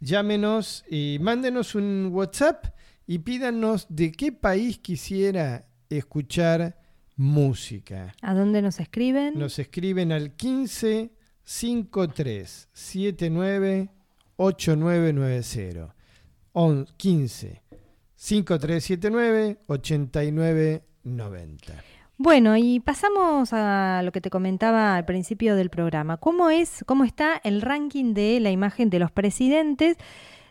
[0.00, 2.66] Llámenos y mándenos un WhatsApp
[3.06, 6.83] y pídanos de qué país quisiera escuchar
[7.16, 8.14] música.
[8.22, 9.38] ¿A dónde nos escriben?
[9.38, 11.10] Nos escriben al 15
[11.44, 13.90] 53 79
[14.36, 15.94] 8990.
[16.96, 17.62] 15
[18.16, 21.74] 5379 8990.
[22.16, 26.16] Bueno, y pasamos a lo que te comentaba al principio del programa.
[26.16, 29.96] ¿Cómo es, cómo está el ranking de la imagen de los presidentes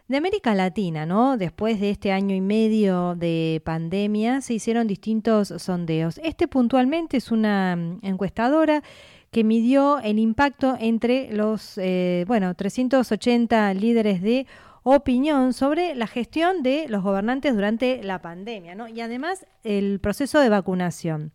[0.08, 1.38] de América Latina, ¿no?
[1.38, 6.20] Después de este año y medio de pandemia, se hicieron distintos sondeos.
[6.24, 8.84] Este puntualmente es una mm, encuestadora
[9.32, 14.46] que midió el impacto entre los, eh, bueno, 380 líderes de
[14.84, 18.88] opinión sobre la gestión de los gobernantes durante la pandemia, ¿no?
[18.90, 21.32] Y además el proceso de vacunación.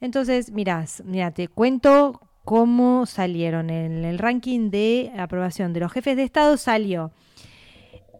[0.00, 3.70] Entonces, mirás, mira, te cuento cómo salieron.
[3.70, 7.10] En el ranking de aprobación de los jefes de Estado salió.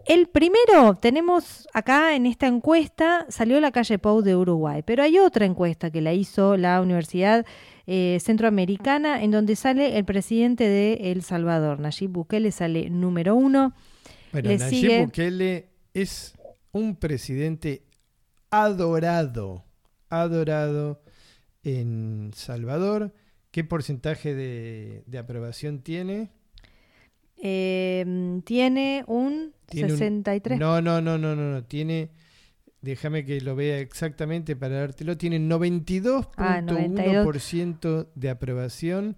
[0.06, 5.18] El primero, tenemos acá en esta encuesta, salió la calle Pou de Uruguay, pero hay
[5.18, 7.44] otra encuesta que la hizo la Universidad
[7.88, 13.74] eh, Centroamericana, en donde sale el presidente de El Salvador, Nayib Bukele, sale número uno.
[14.32, 16.34] Bueno, Nayib Bukele es
[16.70, 17.82] un presidente
[18.50, 19.64] adorado,
[20.08, 21.02] adorado
[21.64, 23.12] en Salvador.
[23.50, 26.30] ¿Qué porcentaje de, aprobación tiene?
[27.38, 30.58] Em, tiene un 63.
[30.58, 31.62] no, no, no, no, no, no.
[31.64, 32.10] Tiene,
[32.80, 35.16] déjame que lo vea exactamente para dártelo.
[35.16, 39.16] Tiene 92.1% ah, de aprobación.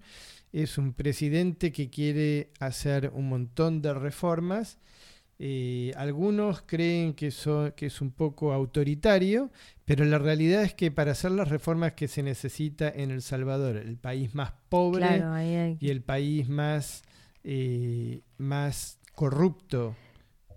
[0.51, 4.79] Es un presidente que quiere hacer un montón de reformas
[5.41, 7.31] eh, algunos creen que,
[7.77, 9.49] que es un poco autoritario,
[9.85, 13.77] pero la realidad es que para hacer las reformas que se necesita en El Salvador,
[13.77, 15.23] el país más pobre
[15.79, 17.03] y el país más,
[17.51, 19.95] eh, más corrupto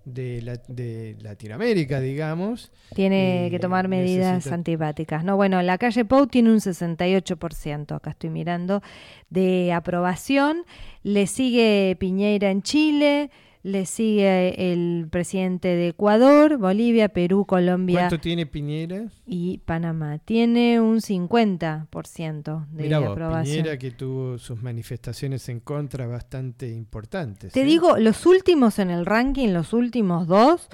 [0.04, 2.70] de, Latinoamérica, digamos.
[2.94, 5.24] Tiene eh, que tomar medidas antipáticas.
[5.24, 8.82] No, bueno, la calle Pou tiene un 68%, acá estoy mirando,
[9.30, 10.66] de aprobación.
[11.02, 13.30] Le sigue Piñeira en Chile.
[13.64, 18.00] Le sigue el presidente de Ecuador, Bolivia, Perú, Colombia.
[18.00, 19.04] ¿Cuánto tiene Piñera?
[19.24, 20.18] Y Panamá.
[20.18, 23.58] Tiene un 50% de Mirá aprobación.
[23.58, 27.52] Piñera que tuvo sus manifestaciones en contra bastante importantes.
[27.52, 27.64] Te ¿eh?
[27.64, 30.68] digo, los últimos en el ranking, los últimos dos,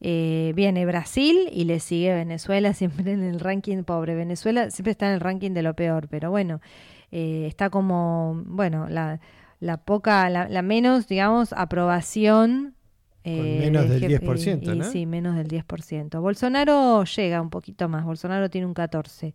[0.00, 5.08] eh, viene Brasil y le sigue Venezuela, siempre en el ranking, pobre Venezuela, siempre está
[5.08, 6.60] en el ranking de lo peor, pero bueno,
[7.10, 9.18] eh, está como, bueno, la
[9.60, 12.74] la poca, la, menos, digamos, aprobación.
[13.24, 14.84] Eh, menos del 10%, ¿no?
[14.84, 16.20] Sí, menos del 10%.
[16.20, 19.34] Bolsonaro llega un poquito más, Bolsonaro tiene un 14%.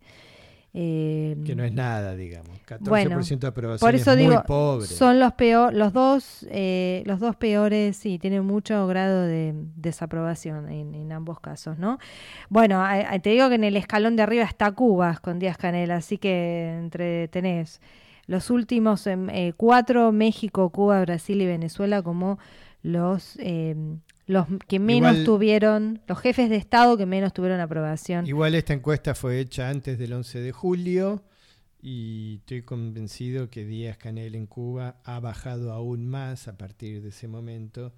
[0.76, 2.58] Eh, que no es nada, digamos.
[2.66, 4.86] 14% de aprobación por eso es digo, muy pobre.
[4.88, 10.68] Son los peor, los dos, eh, los dos peores, sí, tienen mucho grado de desaprobación
[10.68, 12.00] en, ambos casos, ¿no?
[12.48, 12.82] Bueno,
[13.22, 16.76] te digo que en el escalón de arriba está Cuba con Díaz Canel, así que
[16.76, 17.80] entre tenés
[18.26, 22.38] los últimos em, eh, cuatro, México, Cuba, Brasil y Venezuela, como
[22.82, 28.26] los, em, los que menos tuvieron, los jefes de Estado que menos tuvieron aprobación.
[28.26, 31.22] Igual esta encuesta fue hecha antes del 11 de julio
[31.86, 37.10] y estoy convencido que Díaz Canel en Cuba ha bajado aún más a partir de
[37.10, 37.92] ese momento.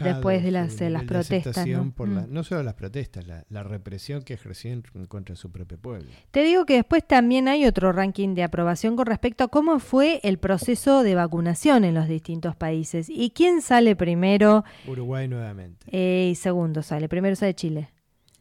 [0.00, 1.66] después de las, las protestas.
[1.66, 1.90] ¿no?
[1.90, 2.32] Por mm.
[2.32, 6.08] no solo las protestas, la, represión que ejerció en contra su propio pueblo.
[6.30, 10.20] Te digo que después también hay otro ranking de aprobación con respecto a cómo fue
[10.22, 13.10] el proceso de vacunación en los distintos países.
[13.10, 14.62] ¿Y quién sale primero?
[14.86, 15.84] Uruguay nuevamente.
[15.90, 17.88] Eh, y segundo sale, primero sale Chile.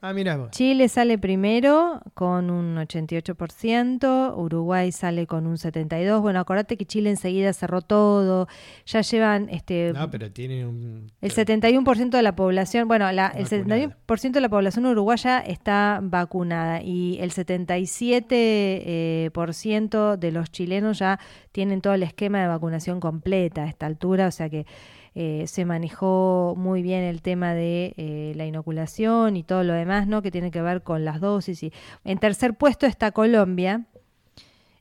[0.02, 0.14] Ah.
[0.52, 6.22] Chile sale primero con un 88%, Uruguay sale con un 72%.
[6.22, 8.48] Bueno, acordate que Chile enseguida cerró todo,
[8.86, 9.50] ya llevan...
[9.50, 11.12] este No, pero tienen un...
[11.20, 16.82] El 71% de la población, bueno, la, el 71% de la población uruguaya está vacunada
[16.82, 21.20] y el 77% eh, por ciento de los chilenos ya
[21.52, 24.66] tienen todo el esquema de vacunación completa a esta altura, o sea que
[25.16, 30.08] eh, se manejó muy bien el tema de eh, la inoculación y todo lo demás,
[30.08, 30.22] ¿no?
[30.22, 31.64] Que tiene que ver con las dosis.
[31.64, 33.86] Y en tercer puesto está Colombia.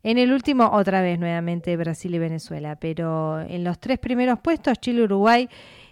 [0.02, 4.78] En el último, otra vez nuevamente Brasil y Venezuela, pero en los tres primeros puestos,
[4.80, 5.48] Chile, Uruguay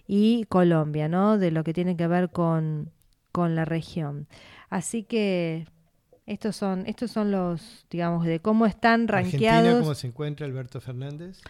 [0.07, 1.39] y Colombia, ¿no?
[1.39, 2.91] De lo que tiene que ver con,
[3.33, 4.29] con la región.
[4.71, 5.67] Así que
[6.27, 9.81] estos son, estos son los, digamos, de cómo están rankeados.
[9.81, 11.41] ¿Cómo se encuentra Alberto Fernández?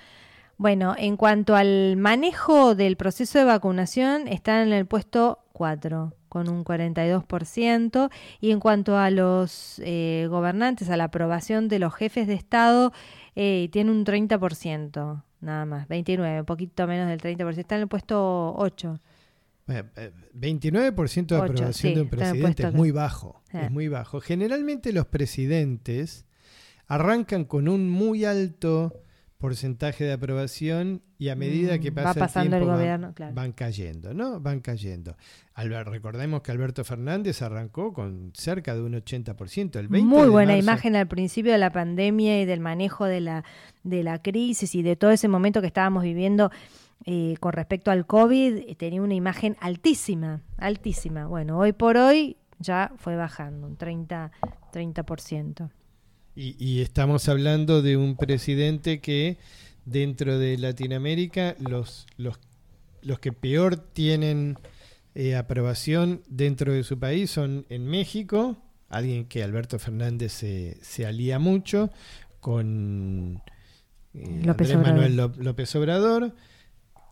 [0.58, 6.48] Bueno, en cuanto al manejo del proceso de vacunación, está en el puesto 4 con
[6.48, 12.26] un 42%, y en cuanto a los eh, gobernantes, a la aprobación de los jefes
[12.26, 12.92] de Estado,
[13.34, 17.88] eh, tiene un 30%, nada más, 29, un poquito menos del 30%, está en el
[17.88, 19.00] puesto 8.
[19.66, 24.20] 29% de aprobación de un presidente es muy bajo, es muy bajo.
[24.20, 26.24] Generalmente los presidentes
[26.86, 29.02] arrancan con un muy alto
[29.38, 34.14] porcentaje de aprobación y a medida que mm, pasa pasando el, tiempo gobierno, van, cayendo,
[34.14, 34.40] ¿no?
[34.40, 35.16] Van cayendo.
[35.54, 39.76] recordemos que Alberto Fernández arrancó con cerca de un 80%.
[39.76, 43.44] El Muy buena imagen al principio de la pandemia y del manejo de la,
[43.82, 46.50] de la crisis y de todo ese momento que estábamos viviendo
[47.04, 48.76] eh, con respecto al COVID.
[48.76, 51.26] Tenía una imagen altísima, altísima.
[51.26, 54.30] Bueno, hoy por hoy ya fue bajando, un 30%.
[54.72, 55.70] 30%.
[56.38, 59.38] Y, estamos hablando de un presidente que
[59.86, 62.38] dentro de Latinoamérica los, los,
[63.00, 64.58] los que peor tienen
[65.14, 68.58] eh, aprobación dentro de su país son en México,
[68.90, 71.90] alguien que Alberto Fernández se, se alía mucho
[72.40, 73.42] con
[74.12, 76.34] eh, López Manuel López Obrador.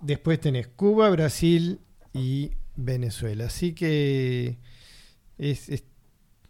[0.02, 1.80] Después tenés Cuba, Brasil
[2.12, 3.46] y Venezuela.
[3.46, 4.58] Así que
[5.38, 5.84] es es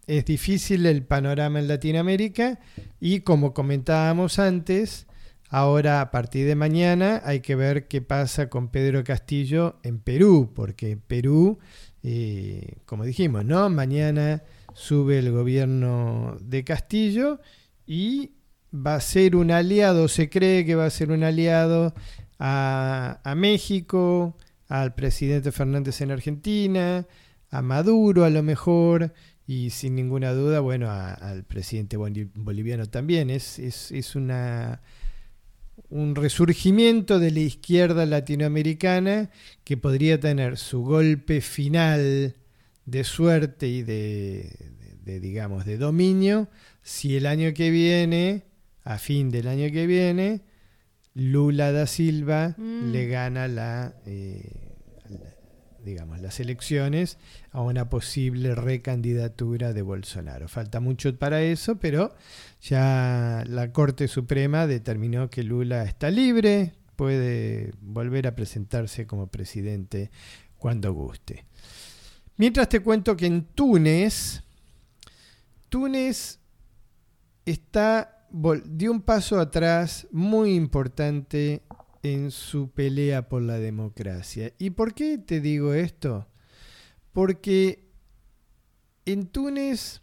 [0.06, 2.58] difícil el panorama en Latinoamérica
[3.00, 5.06] y como comentábamos antes,
[5.48, 10.52] ahora a partir de mañana hay que ver qué pasa con Pedro Castillo en Perú,
[10.54, 11.58] porque Perú,
[12.02, 13.68] eh, como dijimos, ¿no?
[13.70, 14.42] Mañana
[14.74, 17.40] sube el gobierno de Castillo
[17.86, 18.32] y
[18.74, 21.94] va a ser un aliado, se cree que va a ser un aliado
[22.38, 24.36] a México,
[24.68, 27.06] al presidente Fernández en Argentina,
[27.50, 29.12] a Maduro a lo mejor,
[29.46, 33.30] y sin ninguna duda, bueno, al presidente boliviano también.
[33.30, 34.80] Es, es, es, una,
[35.90, 39.30] un resurgimiento de la izquierda latinoamericana
[39.64, 42.34] que podría tener su golpe final
[42.86, 44.50] de suerte y de,
[45.04, 46.48] digamos, de dominio
[46.82, 48.44] si el año que viene,
[48.82, 50.42] a fin del año que viene,
[51.14, 52.92] Lula da Silva mm.
[52.92, 53.94] le gana la...
[54.06, 54.63] Eh,
[55.84, 57.18] digamos, las elecciones
[57.52, 60.48] a una posible recandidatura de Bolsonaro.
[60.48, 62.14] Falta mucho para eso, pero
[62.60, 70.10] ya la Corte Suprema determinó que Lula está libre, puede volver a presentarse como presidente
[70.58, 71.44] cuando guste.
[72.36, 74.42] Mientras te cuento que en Túnez,
[75.68, 76.40] Túnez
[77.44, 78.14] está
[78.64, 81.62] dio un paso atrás muy importante
[82.04, 84.52] en su pelea por la democracia.
[84.58, 86.28] ¿Y por qué te digo esto?
[87.12, 87.88] Porque
[89.06, 90.02] en Túnez,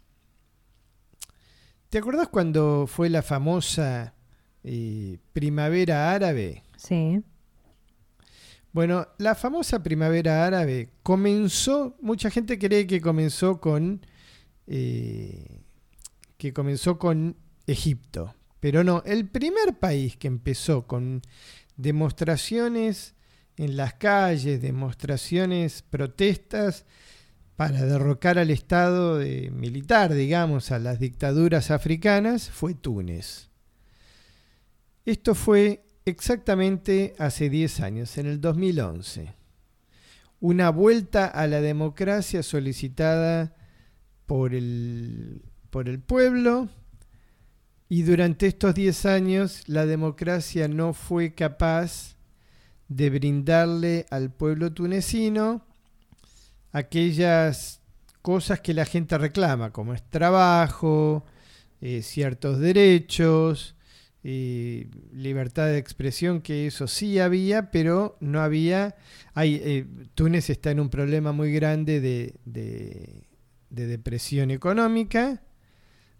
[1.88, 4.14] ¿te acordás cuando fue la famosa
[4.64, 6.64] eh, primavera árabe?
[6.76, 7.22] Sí.
[8.72, 14.04] Bueno, la famosa primavera árabe comenzó, mucha gente cree que comenzó con
[14.66, 15.60] eh,
[16.36, 17.36] que comenzó con
[17.68, 21.22] Egipto, pero no, el primer país que empezó con
[21.76, 23.14] demostraciones
[23.56, 26.86] en las calles, demostraciones, protestas
[27.56, 29.20] para derrocar al Estado
[29.52, 33.50] militar, digamos, a las dictaduras africanas, fue Túnez.
[35.04, 39.34] Esto fue exactamente hace 10 años, en el 2011.
[40.40, 43.54] Una vuelta a la democracia solicitada
[44.26, 46.68] por el, por el pueblo,
[47.92, 52.16] y durante estos 10 años la democracia no fue capaz
[52.88, 55.62] de brindarle al pueblo tunecino
[56.72, 57.82] aquellas
[58.22, 61.26] cosas que la gente reclama, como es trabajo,
[61.82, 63.76] eh, ciertos derechos,
[64.24, 68.96] eh, libertad de expresión, que eso sí había, pero no había...
[69.34, 75.42] Hay, eh, Túnez está en un problema muy grande de, de depresión económica,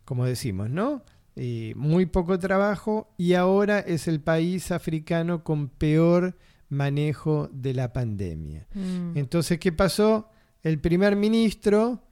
[0.04, 1.02] como decimos, ¿no?
[1.34, 6.36] Muy poco trabajo y ahora es el país africano con peor
[6.68, 8.66] manejo de la pandemia.
[8.74, 9.16] Mm.
[9.16, 10.30] Entonces, ¿qué pasó?
[10.62, 12.02] El primer ministro,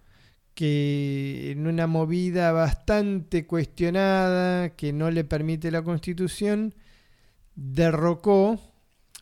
[0.55, 6.75] que en una movida bastante cuestionada, que no le permite la constitución,
[7.55, 8.61] derrocó,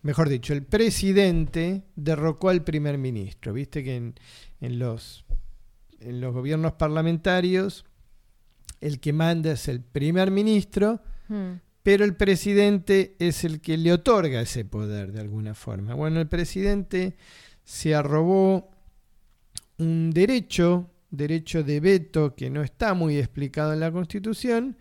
[0.03, 3.53] mejor dicho, el presidente derrocó al primer ministro.
[3.53, 4.15] Viste que en,
[4.61, 5.25] en los,
[6.01, 7.85] en los gobiernos parlamentarios
[8.81, 11.53] el que manda es el primer ministro, hmm.
[11.83, 15.95] pero el presidente es el que le otorga ese poder de alguna forma.
[15.95, 17.17] Bueno, el presidente
[17.65, 18.71] se arrobó
[19.79, 24.77] un derecho, derecho de veto que no está muy explicado en la Constitución,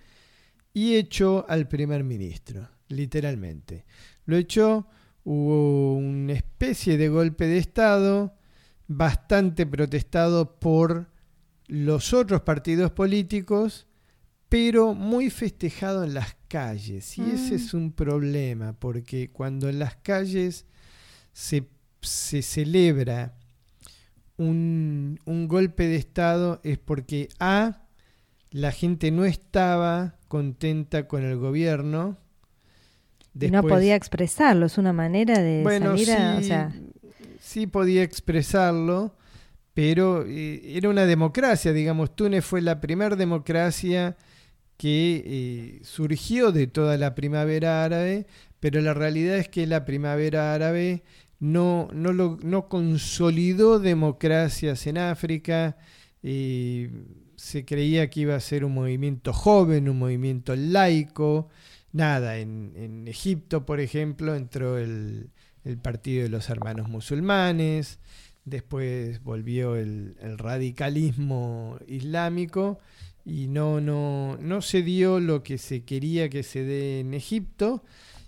[0.78, 3.86] y echó al primer ministro, literalmente.
[4.26, 4.88] lo echó,
[5.24, 8.36] hubo una especie de golpe de Estado
[8.88, 11.10] bastante protestado por
[11.66, 13.87] los otros partidos políticos,
[14.50, 17.18] pero muy festejado en las calles.
[17.18, 17.78] Y ese es Mm.
[17.78, 20.66] un problema, porque cuando en las calles
[21.34, 21.68] se,
[22.02, 23.34] se celebra
[24.38, 27.82] un, un golpe de Estado es porque A,
[28.52, 32.18] la gente no estaba contenta con el gobierno.
[33.40, 36.36] Y no Después- podía expresarlo, es una manera de bueno, salir a...
[36.38, 36.72] O sí, sea,
[37.42, 39.14] sí podía expresarlo,
[39.78, 42.16] pero eh, era una democracia, digamos.
[42.16, 44.18] Túnez fue la primera democracia
[44.76, 48.26] que eh, surgió de toda la primavera árabe,
[48.60, 51.04] pero la realidad es que la primavera árabe
[51.40, 55.78] no, no, consolidó democracias en África.
[56.24, 56.90] eh,
[57.36, 61.50] se creía que iba a ser un movimiento joven, un movimiento laico.
[61.92, 65.30] Nada, en, Egipto, por ejemplo, entró el
[65.84, 68.00] Partido de los Hermanos Musulmanes,
[68.48, 72.80] después volvió el, radicalismo islámico
[73.26, 77.84] y no, no, no se dio lo que se quería que se dé en Egipto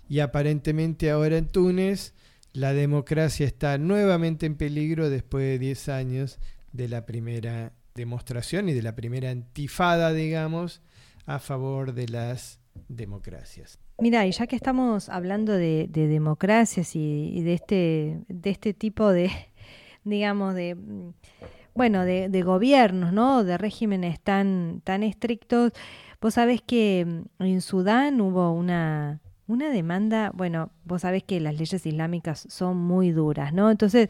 [0.08, 2.12] y aparentemente ahora en Túnez
[2.52, 6.38] la democracia está nuevamente en peligro después de 10 años
[6.72, 10.82] de la primera demostración y de la primera antifada, digamos,
[11.26, 13.78] a favor de las democracias.
[13.98, 18.74] Mira, y ya que estamos hablando de, de democracias y, y de este de este
[18.74, 19.30] tipo de,
[20.04, 20.76] digamos, de
[21.74, 23.44] bueno, de, de gobiernos, ¿no?
[23.44, 25.72] De regímenes tan tan estrictos.
[26.20, 29.20] Vos sabés que mm, en Sudán hubo una
[29.50, 33.70] una demanda, bueno, vos sabés que las leyes islámicas son muy duras, ¿no?
[33.70, 34.08] Entonces,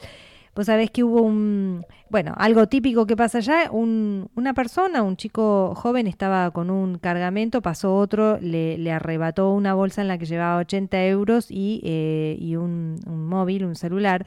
[0.54, 5.16] vos sabés que hubo un, bueno, algo típico que pasa allá, un, una persona, un
[5.16, 10.18] chico joven estaba con un cargamento, pasó otro, le, le arrebató una bolsa en la
[10.18, 14.26] que llevaba 80 euros y, eh, y un, un móvil, un celular.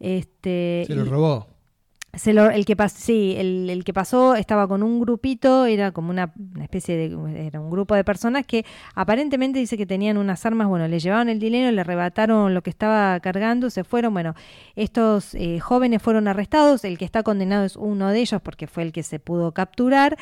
[0.00, 1.46] Este, Se lo y- robó.
[2.12, 6.10] Se lo- el que sí, el, el que pasó estaba con un grupito, era como
[6.10, 10.44] una, una especie de, era un grupo de personas que aparentemente dice que tenían unas
[10.44, 14.34] armas, bueno, le llevaron el dinero, le arrebataron lo que estaba cargando, se fueron, bueno,
[14.74, 18.82] estos eh, jóvenes fueron arrestados, el que está condenado es uno de ellos porque fue
[18.82, 20.16] el que se pudo capturar.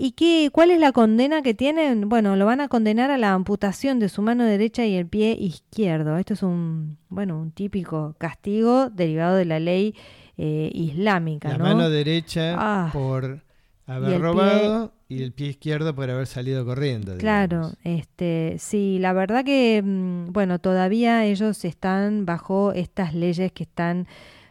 [0.00, 2.08] ¿Y qué, cuál es la condena que tienen?
[2.08, 5.32] Bueno, lo van a condenar a la amputación de su mano derecha y el pie
[5.38, 6.16] izquierdo.
[6.18, 9.96] Esto es un, bueno, un típico castigo derivado de la ley
[10.38, 11.64] eh, islámica, La ¿no?
[11.64, 12.90] mano derecha Ah.
[12.92, 13.40] por
[13.86, 17.16] Y haber pie- robado y el pie izquierdo por haber salido corriendo.
[17.18, 23.64] Claro, este, sí, la verdad que, mm, bueno, todavía ellos están bajo estas leyes que
[23.64, 24.06] están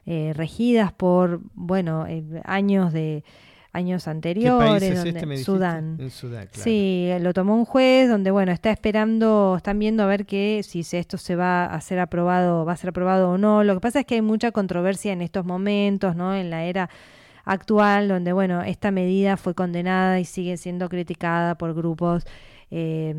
[0.10, 3.24] eh, regidas por, bueno, eh, años de
[3.74, 5.52] años ¿Qué anteriores, país es donde- este, me dijiste?
[5.52, 5.98] Sudán.
[6.00, 6.64] En Sudán, claro.
[6.64, 10.82] Sí, lo tomó un juez donde, bueno, está esperando, están viendo a ver que si
[10.98, 13.64] esto se va a ser aprobado, va a ser aprobado o no.
[13.64, 16.34] Lo que pasa es que hay mucha controversia en estos momentos, ¿no?
[16.36, 16.90] En la era
[17.46, 22.26] actual, donde, bueno, esta medida fue condenada y sigue siendo criticada por grupos
[22.70, 23.16] eh,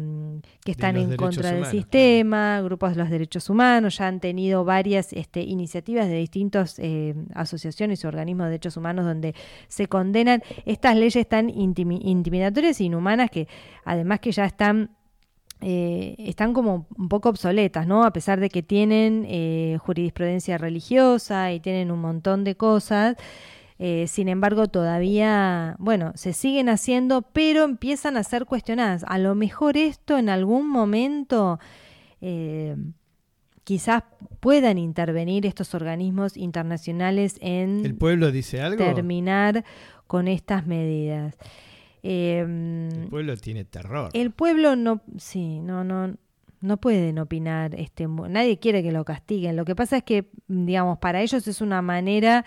[0.64, 5.12] que están en contra del sistema, grupos de los derechos humanos, ya han tenido varias
[5.12, 9.34] este, iniciativas de distintas eh, asociaciones y organismos de derechos humanos donde
[9.68, 13.48] se condenan estas leyes tan intimi- intimidatorias e inhumanas que
[13.84, 14.90] además que ya están
[15.60, 18.04] eh, están como un poco obsoletas, ¿no?
[18.04, 23.16] A pesar de que tienen eh, jurisprudencia religiosa y tienen un montón de cosas,
[23.78, 29.04] eh, sin embargo todavía, bueno, se siguen haciendo, pero empiezan a ser cuestionadas.
[29.06, 31.60] A lo mejor esto en algún momento
[32.20, 32.76] eh,
[33.64, 34.02] quizás
[34.40, 38.78] puedan intervenir estos organismos internacionales en ¿El pueblo dice algo?
[38.84, 39.64] terminar
[40.06, 41.36] con estas medidas.
[42.02, 42.38] Eh,
[43.02, 44.10] El pueblo tiene terror.
[44.12, 46.14] el pueblo no, sí, no, no,
[46.60, 47.74] no pueden opinar.
[47.74, 49.54] Este, nadie quiere que lo castiguen.
[49.56, 52.44] Lo que pasa es que, digamos, para ellos es una manera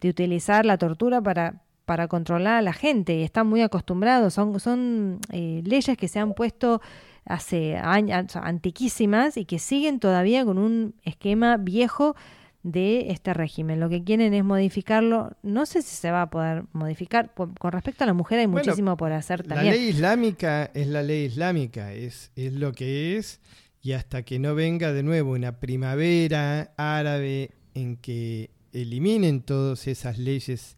[0.00, 4.32] de utilizar la tortura para para controlar a la gente y están muy acostumbrados.
[4.34, 6.80] Son, son eh, leyes que se han puesto
[7.24, 12.14] hace años, antiquísimas y que siguen todavía con un esquema viejo
[12.62, 13.80] de este régimen.
[13.80, 15.32] Lo que quieren es modificarlo.
[15.42, 17.32] No sé si se va a poder modificar.
[17.34, 19.74] Con respecto a la mujer hay Bueno, muchísimo por hacer La también.
[19.74, 23.40] ley islámica es la ley islámica, es, es lo que es,
[23.82, 30.18] y hasta que no venga de nuevo una primavera árabe en que eliminen todas esas
[30.18, 30.76] leyes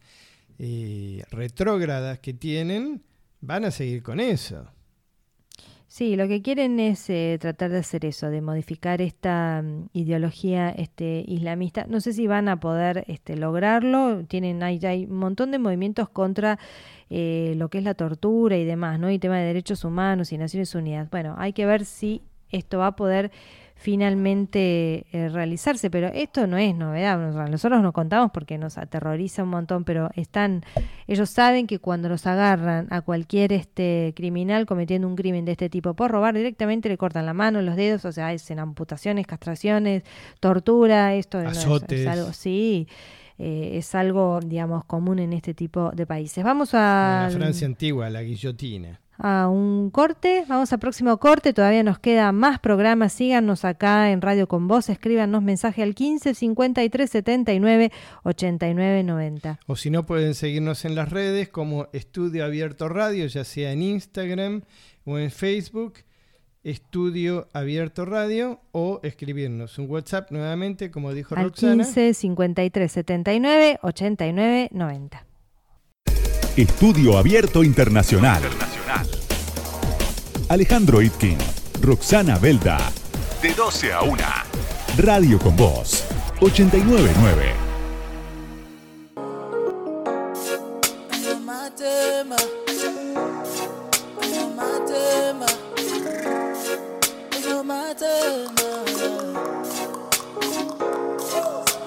[0.58, 3.02] eh, retrógradas que tienen,
[3.40, 4.68] van a seguir con eso.
[5.92, 10.70] Sí, lo que quieren es eh, tratar de hacer eso, de modificar esta mm, ideología
[10.70, 11.84] este, islamista.
[11.86, 14.24] No sé si van a poder este, lograrlo.
[14.26, 16.58] Tienen hay, hay un montón de movimientos contra
[17.10, 19.10] eh, lo que es la tortura y demás, ¿no?
[19.10, 21.10] Y tema de derechos humanos y Naciones Unidas.
[21.10, 23.30] Bueno, hay que ver si esto va a poder
[23.82, 27.18] finalmente eh, realizarse, pero esto no es novedad,
[27.48, 30.62] nosotros nos contamos porque nos aterroriza un montón, pero están,
[31.08, 35.68] ellos saben que cuando los agarran a cualquier este criminal cometiendo un crimen de este
[35.68, 39.26] tipo por robar, directamente le cortan la mano, los dedos, o sea, es en amputaciones,
[39.26, 40.04] castraciones,
[40.38, 41.66] tortura, esto es,
[42.06, 42.86] algo, sí.
[43.38, 46.44] Eh, es algo, digamos, común en este tipo de países.
[46.44, 47.28] Vamos a...
[47.28, 50.44] la Francia antigua, la guillotina a un corte.
[50.48, 51.52] Vamos al próximo corte.
[51.52, 53.12] Todavía nos queda más programas.
[53.12, 54.88] Síganos acá en Radio con Voz.
[54.88, 57.92] Escríbanos mensaje al 15 53 79
[58.24, 59.60] 89 90.
[59.66, 63.82] O si no, pueden seguirnos en las redes como Estudio Abierto Radio, ya sea en
[63.82, 64.62] Instagram
[65.04, 65.94] o en Facebook.
[66.64, 71.84] Estudio Abierto Radio o escribirnos un WhatsApp nuevamente, como dijo al Roxana.
[71.84, 75.26] 15 53 79 89 90.
[76.56, 78.42] Estudio Abierto Internacional.
[80.52, 81.38] Alejandro Itkin,
[81.80, 82.76] Roxana Belda.
[83.40, 84.22] De 12 a 1.
[84.98, 86.04] Radio con Voz.
[86.40, 87.54] 899.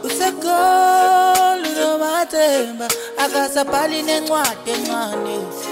[0.04, 2.88] usekolo unomathemba
[3.18, 5.65] akasabhali nencwadi encane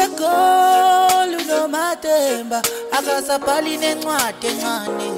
[0.00, 2.62] usekolo unomathemba
[2.98, 5.10] akasabhali nencwadi encane.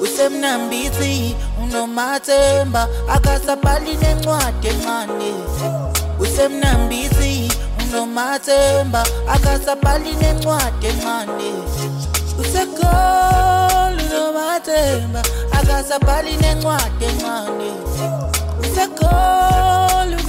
[0.00, 5.32] Usemnambisi unomathemba akasabhali nencwadi encane.
[6.18, 7.50] Usemnambisi
[7.82, 11.50] unomathemba akasabhali nencwadi encane.
[12.40, 15.22] Usekolo unomathemba
[15.52, 17.70] akasabhali nencwadi encane.
[18.62, 19.81] Usekolo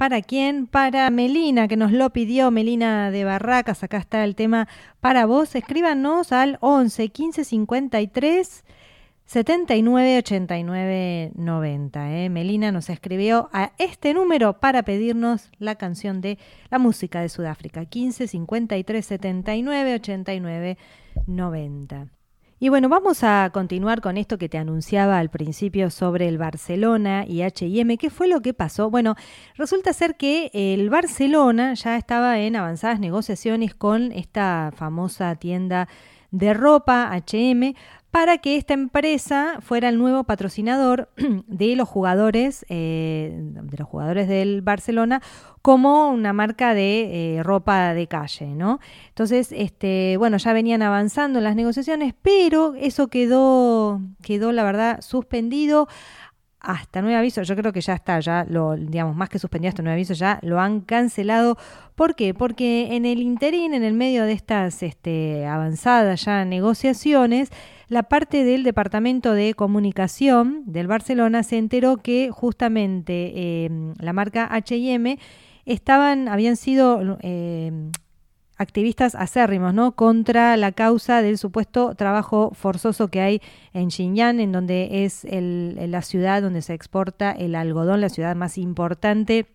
[0.00, 0.66] ¿Para quién?
[0.66, 3.84] Para Melina, que nos lo pidió, Melina de Barracas.
[3.84, 4.66] Acá está el tema
[5.00, 5.54] para vos.
[5.54, 8.64] Escríbanos al 11 15 53
[9.26, 12.12] 79 89 90.
[12.16, 12.30] ¿eh?
[12.30, 16.38] Melina nos escribió a este número para pedirnos la canción de
[16.70, 17.84] la música de Sudáfrica.
[17.84, 20.78] 15 53 79 89
[21.26, 22.19] 90.
[22.62, 27.24] Y bueno, vamos a continuar con esto que te anunciaba al principio sobre el Barcelona
[27.26, 27.96] y HM.
[27.96, 28.90] ¿Qué fue lo que pasó?
[28.90, 29.14] Bueno,
[29.56, 35.88] resulta ser que el Barcelona ya estaba en avanzadas negociaciones con esta famosa tienda
[36.32, 37.74] de ropa HM
[38.10, 41.08] para que esta empresa fuera el nuevo patrocinador
[41.46, 45.22] de los jugadores eh, de los jugadores del Barcelona
[45.62, 48.80] como una marca de eh, ropa de calle, ¿no?
[49.08, 55.02] Entonces, este, bueno, ya venían avanzando en las negociaciones, pero eso quedó, quedó la verdad
[55.02, 55.86] suspendido
[56.60, 59.82] hasta nuevo aviso, yo creo que ya está, ya lo, digamos, más que suspendido hasta
[59.82, 61.56] nuevo aviso, ya lo han cancelado.
[61.94, 62.34] ¿Por qué?
[62.34, 67.50] Porque en el interín, en el medio de estas este, avanzadas ya negociaciones,
[67.88, 74.48] la parte del Departamento de Comunicación del Barcelona se enteró que justamente eh, la marca
[74.52, 75.18] HM
[75.64, 77.90] estaban, habían sido eh,
[78.60, 79.92] activistas acérrimos, ¿no?
[79.92, 83.42] Contra la causa del supuesto trabajo forzoso que hay
[83.72, 88.36] en Xinjiang, en donde es el, la ciudad donde se exporta el algodón, la ciudad
[88.36, 89.46] más importante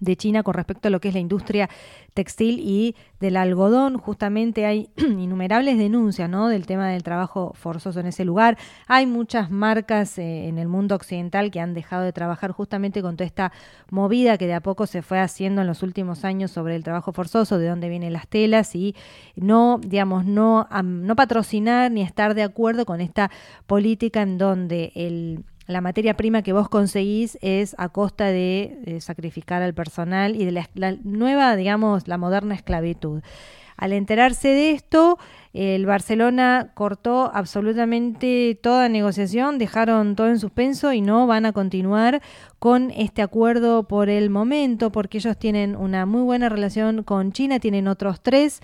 [0.00, 1.68] de China con respecto a lo que es la industria
[2.14, 3.98] textil y del algodón.
[3.98, 6.48] Justamente hay innumerables denuncias ¿no?
[6.48, 8.58] del tema del trabajo forzoso en ese lugar.
[8.88, 13.16] Hay muchas marcas eh, en el mundo occidental que han dejado de trabajar justamente con
[13.16, 13.52] toda esta
[13.90, 17.12] movida que de a poco se fue haciendo en los últimos años sobre el trabajo
[17.12, 18.94] forzoso, de dónde vienen las telas y
[19.36, 23.30] no, digamos, no, no patrocinar ni estar de acuerdo con esta
[23.66, 29.62] política en donde el la materia prima que vos conseguís es a costa de, sacrificar
[29.62, 33.22] al personal y de la, nueva, digamos, la moderna esclavitud.
[33.76, 35.18] Al enterarse de esto,
[35.52, 42.22] el Barcelona cortó absolutamente toda negociación, dejaron todo en suspenso y no van a continuar
[42.58, 47.58] con este acuerdo por el momento, porque ellos tienen una muy buena relación con China,
[47.58, 48.60] tienen otros tres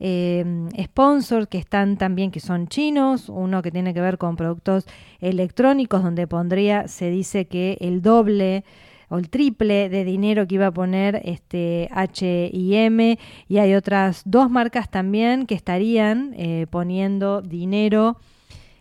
[0.00, 0.44] eh,
[0.82, 4.86] sponsors que están también, que son chinos, uno que tiene que ver con productos
[5.20, 8.64] electrónicos, donde pondría, se dice que el doble
[9.10, 14.48] o el triple de dinero que iba a poner este H&M y hay otras dos
[14.50, 18.16] marcas también que estarían eh, poniendo dinero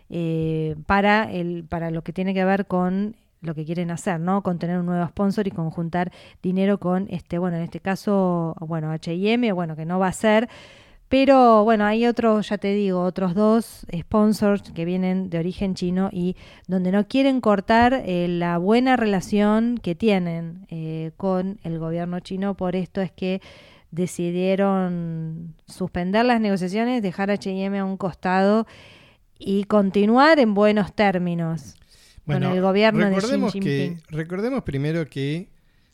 [0.09, 4.43] eh, para, el, para lo que tiene que ver con lo que quieren hacer, ¿no?
[4.43, 6.11] Con tener un nuevo sponsor y conjuntar
[6.43, 10.49] dinero con este, bueno, en este caso, bueno, H&M, bueno, que no va a ser,
[11.10, 16.10] pero bueno, hay otros, ya te digo, otros dos sponsors que vienen de origen chino
[16.14, 16.36] y
[16.68, 22.53] donde no quieren cortar eh, la buena relación que tienen eh, con el gobierno chino,
[22.55, 23.41] por esto es que
[23.89, 28.68] decidieron suspender las negociaciones, dejar H&M a un costado
[29.39, 31.76] y continuar en buenos términos
[32.24, 33.62] con el gobierno de Xi Jinping.
[33.62, 35.49] Que, recordemos primero que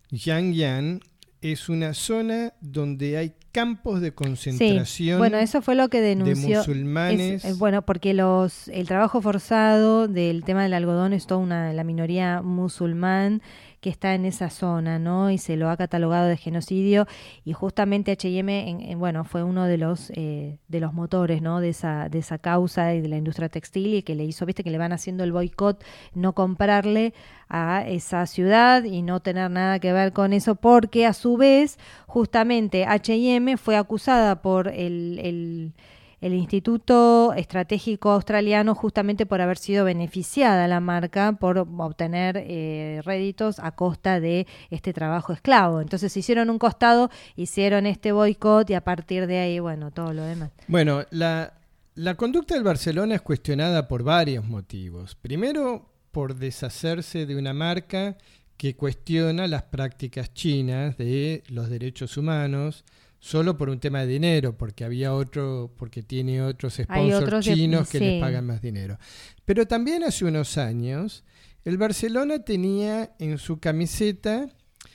[0.09, 0.99] Yangyang
[1.41, 5.17] es una zona donde hay campos de concentración.
[5.17, 6.61] bueno, eso fue lo que denunció.
[6.61, 7.45] De musulmanes.
[7.45, 11.83] Es, bueno, porque los el trabajo forzado del tema del algodón es toda una la
[11.85, 13.41] minoría musulmán
[13.85, 15.29] que está en esa zona, ¿no?
[15.29, 17.05] Y se lo ha catalogado de genocidio
[17.43, 21.59] y justamente H&M, en, bueno, fue uno de los eh, de los motores, ¿no?
[21.59, 24.63] De esa de esa causa y de la industria textil y que le hizo, viste,
[24.63, 25.83] que le van haciendo el boicot,
[26.15, 27.13] no comprarle
[27.47, 31.77] a esa ciudad y no tener nada que ver con eso, porque a su vez,
[32.07, 35.73] justamente H&M fue acusada por el el
[36.21, 43.71] Instituto Estratégico Australiano justamente por haber sido beneficiada la marca por obtener eh, réditos a
[43.71, 45.81] costa de este trabajo esclavo.
[45.81, 50.23] Entonces hicieron un costado, hicieron este boicot y a partir de ahí, bueno, todo lo
[50.23, 50.51] demás.
[50.67, 51.53] Bueno, la,
[51.95, 55.15] la conducta del Barcelona es cuestionada por varios motivos.
[55.15, 58.17] Primero, por deshacerse de una marca
[58.57, 62.85] que cuestiona las prácticas chinas de los derechos humanos,
[63.25, 67.99] solo por un tema de dinero, porque había otro, porque tiene otros sponsors chinos que
[67.99, 68.99] les pagan más dinero.
[69.45, 71.23] Pero también hace unos años,
[71.63, 74.47] el Barcelona tenía en su camiseta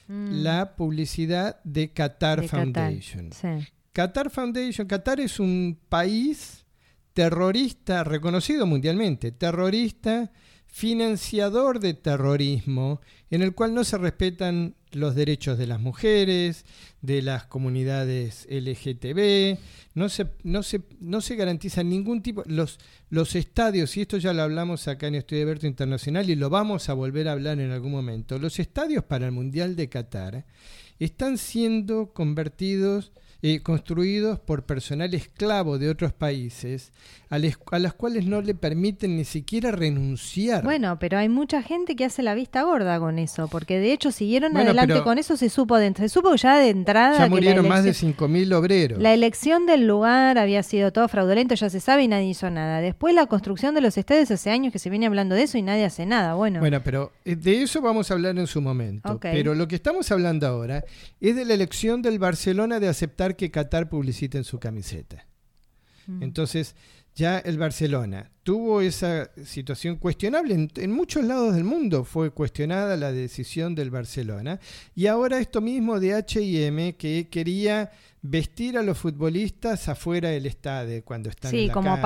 [0.07, 0.43] mm.
[0.45, 3.31] la publicidad de Qatar Foundation.
[3.93, 4.31] Qatar.
[4.31, 6.65] Foundation, Qatar es un país
[7.13, 10.31] terrorista, reconocido mundialmente, terrorista,
[10.69, 16.65] financiador de terrorismo, en el cual no se respetan los derechos de las mujeres,
[17.01, 19.59] de las comunidades LGTB,
[19.95, 22.79] no se, no se, no se garantiza ningún tipo, los,
[23.09, 26.89] los estadios, y esto ya lo hablamos acá en Estudio Abierto Internacional y lo vamos
[26.89, 30.45] a volver a hablar en algún momento, los estadios para el Mundial de Qatar
[30.99, 33.13] están siendo convertidos
[33.43, 36.93] eh, construidos por personal esclavo de otros países,
[37.31, 40.65] a, las cuales no le permiten ni siquiera renunciar.
[40.65, 44.11] Bueno, pero hay mucha gente que hace la vista gorda con eso, porque de hecho
[44.11, 47.19] siguieron adelante con eso, se supo de, se supo ya de entrada.
[47.19, 49.01] Ya murieron más de 5.000 obreros.
[49.01, 52.81] La elección del lugar había sido todo fraudulento, ya se sabe y nadie hizo nada.
[52.81, 55.63] Después la construcción de los estadios hace años que se viene hablando de eso y
[55.63, 56.35] nadie hace nada.
[56.35, 59.19] Bueno, bueno pero eh, de eso vamos a hablar en su momento.
[59.21, 60.85] Pero lo que estamos hablando ahora
[61.21, 65.27] es de la elección del Barcelona de aceptar que Qatar publicite en su camiseta.
[66.07, 66.23] Mm.
[66.23, 66.75] Entonces,
[67.15, 70.69] ya el Barcelona tuvo esa situación cuestionable.
[70.75, 74.59] En, muchos lados del mundo fue cuestionada la decisión del Barcelona.
[74.95, 77.91] Y ahora esto mismo de HM que quería
[78.23, 81.97] vestir a los futbolistas afuera del estadio cuando están sí, en la como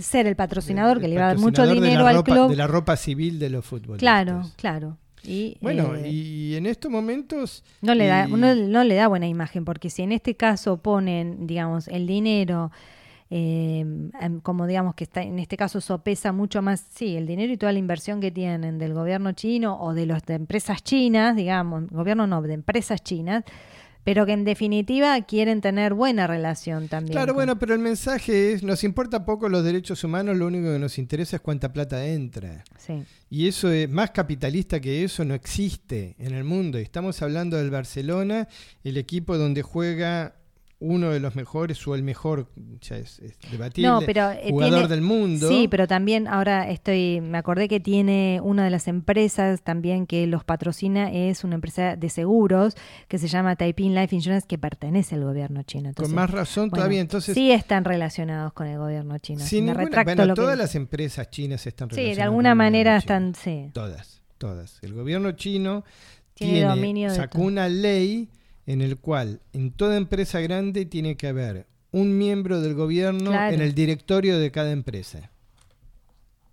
[0.00, 2.50] ser el patrocinador que le iba a dar mucho dinero al club.
[2.50, 4.00] De la ropa civil de los futbolistas.
[4.00, 4.98] Claro, claro.
[5.24, 7.62] Y, bueno, eh, y en estos momentos...
[7.82, 11.88] No le, da, no, le da buena imagen, porque si en este caso ponen, digamos,
[11.88, 12.70] el dinero,
[13.28, 13.84] eh,
[14.42, 17.72] como digamos que está en este caso sopesa mucho más, sí, el dinero y toda
[17.72, 22.26] la inversión que tienen del gobierno chino o de las de empresas chinas, digamos, gobierno
[22.26, 23.44] no, de empresas chinas,
[24.04, 27.12] pero que en definitiva quieren tener buena relación también.
[27.12, 30.78] Claro, bueno, pero el mensaje es, nos importa poco los derechos humanos, lo único que
[30.78, 32.64] nos interesa es cuánta plata entra.
[32.78, 33.04] Sí.
[33.28, 36.78] Y eso es más capitalista que eso no existe en el mundo.
[36.78, 38.48] Estamos hablando del Barcelona,
[38.82, 40.34] el equipo donde juega
[40.80, 42.48] uno de los mejores o el mejor,
[42.80, 43.20] ya es,
[43.52, 45.46] debatible, eh, jugador del mundo.
[45.48, 50.26] Sí, pero también ahora estoy, me acordé que tiene una de las empresas también que
[50.26, 52.76] los patrocina, es una empresa de seguros
[53.08, 55.92] que se llama Taiping Life Insurance que pertenece al gobierno chino.
[55.94, 57.34] con más razón todavía, entonces...
[57.34, 59.40] Sí están relacionados con el gobierno chino.
[59.40, 62.14] Sin ninguna, bueno, todas las empresas chinas están relacionadas.
[62.14, 63.70] Sí, de alguna manera están, sí.
[63.74, 64.78] Todas, todas.
[64.80, 65.84] El gobierno chino
[66.32, 68.30] tiene, dominio sacó una ley
[68.70, 73.60] en el cual en toda empresa grande tiene que haber un miembro del gobierno en
[73.60, 75.32] el directorio de cada empresa.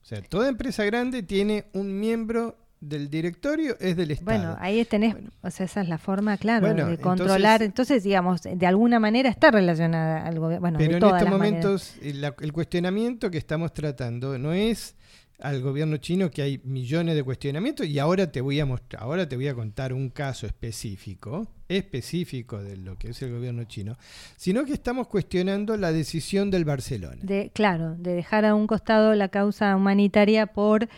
[0.01, 4.37] O sea, toda empresa grande tiene un miembro del directorio es del Estado.
[4.39, 7.61] Bueno, ahí tenés, o sea, esa es la forma, claro, de controlar.
[7.61, 10.73] Entonces, digamos, de alguna manera está relacionada al gobierno.
[10.75, 14.95] pero en estos momentos, el, cuestionamiento que estamos tratando no es
[15.39, 19.29] al gobierno chino que hay millones de cuestionamientos y ahora te voy a mostrar, ahora
[19.29, 23.97] te voy a contar un caso específico, específico de lo que es el gobierno chino,
[24.35, 27.17] sino que estamos cuestionando la decisión del Barcelona.
[27.21, 30.89] De, claro, de dejar a un costado la causa humanitaria por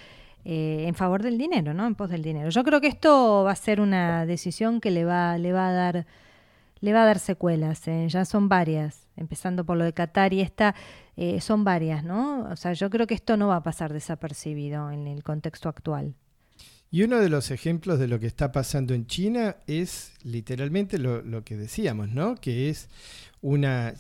[0.46, 1.86] eh, en favor del dinero, ¿no?
[1.86, 2.50] En pos del dinero.
[2.50, 5.74] Yo creo que esto va a ser una decisión que le va, le va a
[5.74, 6.06] dar,
[6.80, 7.86] le va a dar secuelas.
[7.90, 8.08] ¿eh?
[8.08, 10.76] Ya son varias, empezando por lo de Qatar y esta,
[11.18, 12.48] eh, son varias, ¿no?
[12.50, 16.16] O sea, yo creo que esto no va a pasar desapercibido en el contexto actual.
[16.92, 21.22] Y uno de los ejemplos de lo que está pasando en China es literalmente lo,
[21.22, 22.34] lo que decíamos, ¿no?
[22.36, 22.90] Que es
[23.42, 23.94] una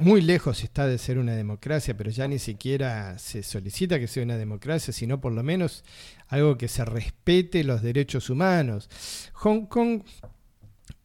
[0.00, 4.24] muy lejos está de ser una democracia, pero ya ni siquiera se solicita que sea
[4.24, 5.84] una democracia, sino por lo menos
[6.28, 8.88] algo que se respete los derechos humanos.
[9.34, 10.02] Hong Kong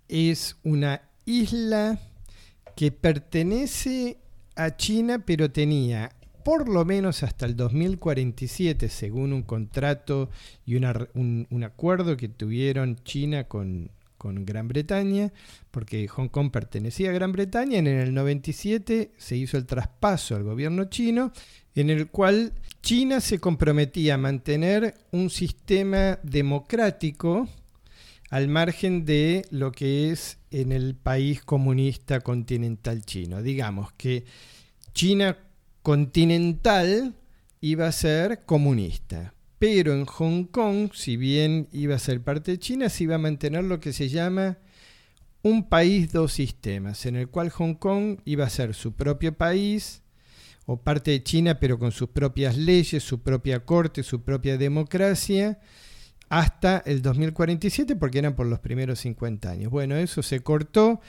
[0.08, 2.00] es una isla
[2.78, 4.20] que pertenece
[4.56, 6.12] a China, pero tenía
[6.46, 10.30] por lo menos hasta el 2047, según un contrato
[10.64, 15.34] y un, un acuerdo que tuvieron China con, con Gran Bretaña,
[15.72, 20.44] porque Hong Kong pertenecía a Gran Bretaña, en el 97 se hizo el traspaso al
[20.44, 21.34] gobierno chino,
[21.74, 27.50] en el cual China se comprometía a mantener un sistema democrático
[28.30, 33.42] al margen de lo que es en el país comunista continental chino.
[33.42, 34.26] Digamos que
[34.94, 35.38] China
[35.82, 37.16] continental
[37.62, 42.60] iba a ser comunista, pero en Hong Kong, si bien iba a ser parte de
[42.60, 44.58] China, se iba a mantener lo que se llama
[45.42, 50.02] un país, dos sistemas, en el cual Hong Kong iba a ser su propio país
[50.66, 55.60] o parte de China, pero con sus propias leyes, su propia corte, su propia democracia,
[56.30, 59.72] hasta el 2047, porque eran por los primeros 50 años.
[59.72, 61.00] Bueno, eso se cortó.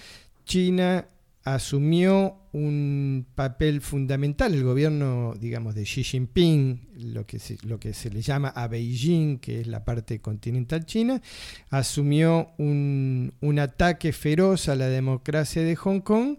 [0.44, 1.06] China
[1.44, 7.94] asumió un papel fundamental el gobierno, digamos, de Xi Jinping, lo que, se, lo que
[7.94, 11.22] se le llama a Beijing, que es la parte continental china,
[11.70, 16.36] asumió un, un ataque feroz a la democracia de Hong Kong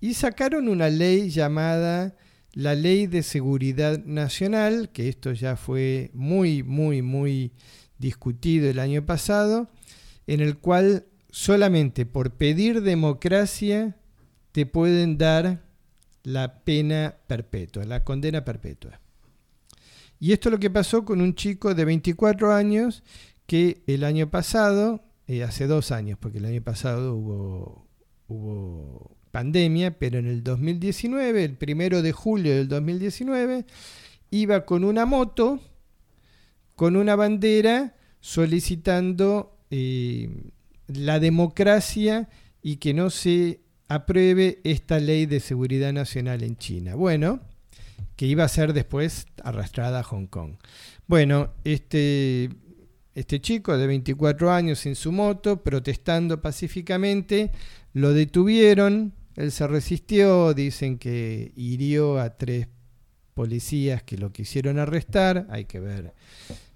[0.00, 2.14] y sacaron una ley llamada
[2.52, 7.52] la Ley de Seguridad Nacional, que esto ya fue muy, muy, muy
[8.00, 9.68] discutido el año pasado,
[10.26, 13.96] en el cual solamente por pedir democracia
[14.52, 15.62] te pueden dar
[16.24, 19.00] la pena perpetua, la condena perpetua.
[20.18, 23.02] Y esto es lo que pasó con un chico de 24 años
[23.46, 27.86] que el año pasado, eh, hace dos años, porque el año pasado hubo,
[28.28, 33.64] hubo pandemia, pero en el 2019, el primero de julio del 2019,
[34.30, 35.60] iba con una moto,
[36.80, 40.30] con una bandera, solicitando eh,
[40.86, 42.30] la democracia
[42.62, 46.94] y que no se apruebe esta ley de seguridad nacional en China.
[46.94, 47.42] Bueno,
[48.16, 50.54] que iba a ser después arrastrada a Hong Kong.
[51.06, 52.48] Bueno, este,
[53.14, 57.50] este chico de 24 años en su moto, protestando pacíficamente,
[57.92, 62.68] lo detuvieron, él se resistió, dicen que hirió a tres
[63.34, 66.14] policías que lo quisieron arrestar, hay que ver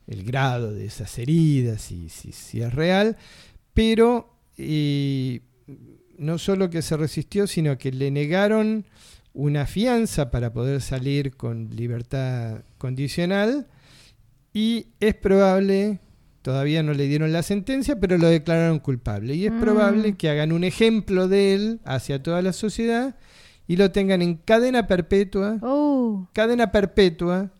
[0.06, 3.16] el grado de esas heridas y si, es real,
[3.72, 5.40] pero eh,
[6.18, 8.84] no solo que se resistió, sino que le negaron
[9.32, 13.66] una fianza para poder salir con libertad condicional
[14.52, 15.98] y es probable,
[16.42, 19.60] todavía no le dieron la sentencia, pero lo declararon culpable y es Mm.
[19.60, 23.16] probable que hagan un ejemplo de él hacia toda la sociedad
[23.66, 27.50] y lo tengan en cadena perpetua, Oh, cadena perpetua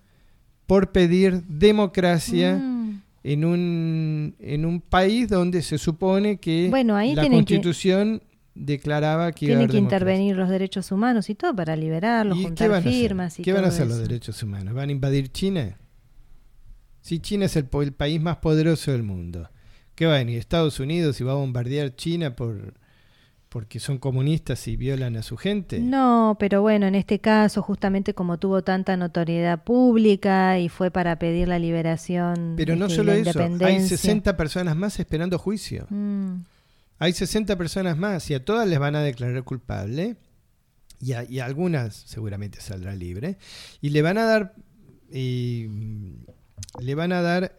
[0.66, 3.02] por pedir democracia mm.
[3.22, 8.22] en un en un país donde se supone que Bueno, ahí la tienen que- Constitución
[8.54, 9.96] declaraba que iba a Tienen que democracia.
[9.98, 12.92] intervenir los derechos humanos y todo para liberarlos, ¿Y qué juntar van a hacer?
[12.92, 14.74] firmas y ¿Qué van a hacer los derechos humanos?
[14.74, 15.76] ¿Van a invadir China?
[17.00, 19.50] Si China es el, el país más poderoso del mundo,
[19.94, 22.74] ¿qué va a venir Estados Unidos y va a bombardear China por
[23.54, 25.78] porque son comunistas y violan a su gente?
[25.78, 31.20] No, pero bueno, en este caso, justamente como tuvo tanta notoriedad pública y fue para
[31.20, 33.96] pedir la liberación Pero no este, solo eso, hay independencia.
[33.96, 35.86] 60 personas más esperando juicio.
[35.88, 36.40] Mm,
[36.98, 40.16] Hay 60 personas más y a todas les van a declarar culpable
[41.00, 43.38] y a, y a algunas seguramente saldrá libre
[43.80, 44.54] y le van a dar
[45.12, 45.70] eh,
[46.80, 47.56] le van a dar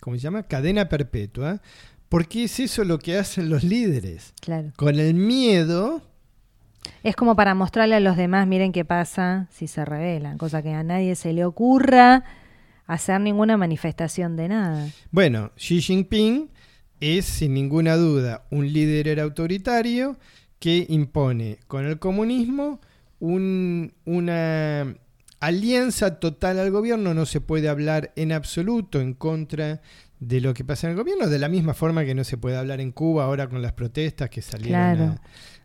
[0.00, 0.44] ¿cómo se llama?
[0.44, 1.60] cadena perpetua
[2.08, 4.72] porque es eso lo que hacen los líderes claro.
[4.76, 6.02] con el miedo
[7.02, 10.72] Es como para mostrarle a los demás, miren qué pasa si se rebelan, cosa que
[10.72, 12.24] a nadie se le ocurra
[12.86, 14.88] hacer ninguna manifestación de nada.
[15.10, 16.48] Bueno, Xi Jinping
[17.00, 20.16] es sin ninguna duda un líder autoritario
[20.60, 22.80] que impone con el comunismo
[23.18, 24.94] un- una
[25.40, 27.12] alianza total al gobierno.
[27.14, 29.80] No se puede hablar en absoluto en contra
[30.20, 32.56] de lo que pasa en el gobierno, de la misma forma que no se puede
[32.56, 35.16] hablar en Cuba ahora con las protestas que salieron Claro.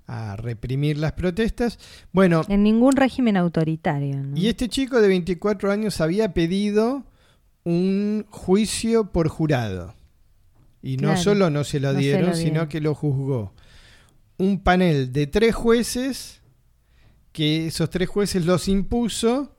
[0.07, 1.79] a, a reprimir las protestas.
[2.11, 4.17] Bueno, En ningún régimen autoritario.
[4.23, 4.37] ¿no?
[4.37, 7.05] y este chico de 24 años había pedido
[7.63, 9.95] un juicio por jurado.
[10.81, 13.53] Y no solo no se lo no se dieron, lo sino que lo juzgó
[14.37, 16.41] un panel de tres jueces,
[17.31, 19.55] que esos tres jueces los impuso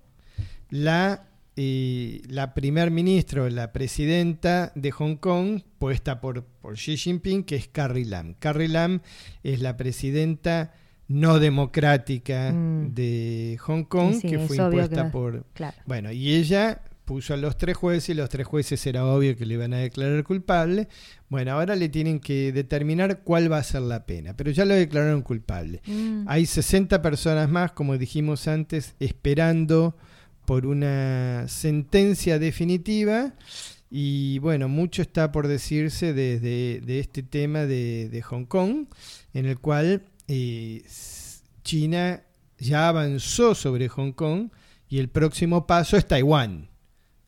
[0.71, 6.97] la, eh, la primer ministra o la presidenta de Hong Kong, puesta por, por Xi
[6.97, 8.35] Jinping, que es Carrie Lam.
[8.39, 9.01] Carrie Lam
[9.43, 10.75] es la presidenta
[11.09, 12.95] no democrática Mm.
[12.95, 15.77] de Hong Kong, Sí, sí, que fue que impuesta por, Claro.
[15.87, 19.45] bueno, y ella puso a los tres jueces y los tres jueces era obvio que
[19.45, 20.89] le iban a declarar culpable.
[21.29, 24.73] Bueno, ahora le tienen que determinar cuál va a ser la pena, pero ya lo
[24.75, 25.83] declararon culpable.
[25.87, 26.25] Mm.
[26.29, 29.97] Hay 60 personas más, como dijimos antes, esperando
[30.45, 33.35] por una sentencia definitiva.
[33.91, 38.87] Y bueno, mucho está por decirse desde de este tema de, de Hong Kong,
[39.35, 40.83] en el cual eh,
[41.63, 42.23] China
[42.59, 44.49] ya avanzó sobre Hong Kong
[44.89, 46.69] y el próximo paso es Taiwán.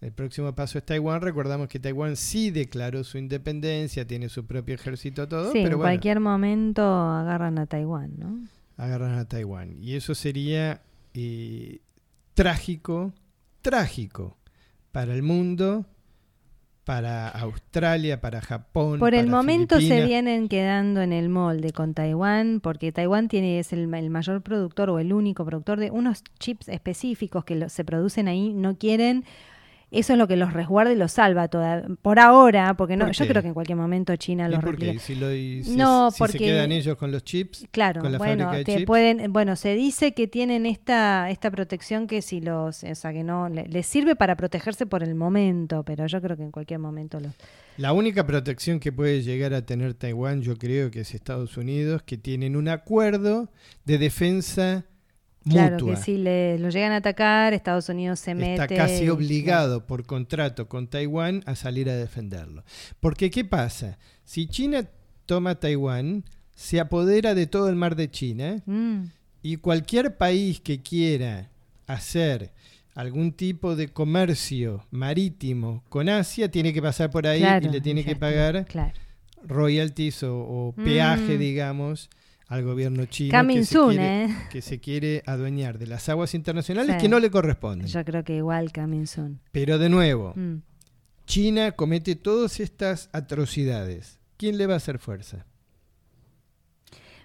[0.00, 1.22] El próximo paso es Taiwán.
[1.22, 5.70] Recordamos que Taiwán sí declaró su independencia, tiene su propio ejército, todo, Sí, pero en
[5.70, 8.46] bueno, cualquier momento agarran a Taiwán, ¿no?
[8.76, 9.76] agarran a Taiwán.
[9.80, 10.82] Y eso sería
[11.14, 11.80] eh,
[12.34, 13.12] trágico,
[13.62, 14.36] trágico
[14.92, 15.86] para el mundo,
[16.84, 18.98] para Australia, para Japón.
[18.98, 23.58] Por el para momento se vienen quedando en el molde con Taiwán, porque Taiwán tiene
[23.58, 27.68] es el, el mayor productor o el único productor de unos chips específicos que lo-
[27.70, 28.52] se producen ahí.
[28.52, 29.24] No quieren,
[29.90, 33.14] eso es lo que los resguarda y los salva toda, por ahora, porque no, ¿Por
[33.14, 34.98] yo creo que en cualquier momento China ¿Y los por qué?
[34.98, 38.18] Si, lo- si- No, si porque- se quedan ellos con los chips, Claro, con la
[38.18, 38.86] bueno, fábrica de te chips.
[38.86, 43.22] pueden, bueno, se dice que tienen esta esta protección que si los, o sea, que
[43.24, 46.80] no le- les sirve para protegerse por el momento, pero yo creo que en cualquier
[46.80, 47.32] momento los
[47.76, 52.02] La única protección que puede llegar a tener Taiwán, yo creo que es Estados Unidos,
[52.04, 53.48] que tienen un acuerdo
[53.84, 54.84] de defensa
[55.48, 55.94] Claro mutua.
[55.94, 58.62] que si le, lo llegan a atacar, Estados Unidos se mete.
[58.62, 62.64] Está casi y- obligado por contrato con Taiwán a salir a defenderlo.
[63.00, 63.98] Porque, ¿qué pasa?
[64.24, 64.88] Si China
[65.26, 66.24] toma Taiwán,
[66.54, 69.04] se apodera de todo el mar de China Mm,
[69.42, 71.50] y cualquier país que quiera
[71.86, 72.52] hacer
[72.94, 77.80] algún tipo de comercio marítimo con Asia tiene que pasar por ahí claro, y le
[77.80, 78.92] tiene que pagar Claro.
[79.42, 81.38] royalties o, o peaje, Mm.
[81.38, 82.08] digamos,
[82.46, 84.36] al gobierno chino que se, quiere, ¿eh?
[84.50, 87.02] que se quiere adueñar de las aguas internacionales Sí.
[87.02, 87.86] que no le corresponden.
[87.88, 89.40] Yo creo que igual coming soon.
[89.52, 90.56] Pero de nuevo, Mm.
[91.26, 94.18] China comete todas estas atrocidades.
[94.36, 95.46] ¿Quién le va a hacer fuerza?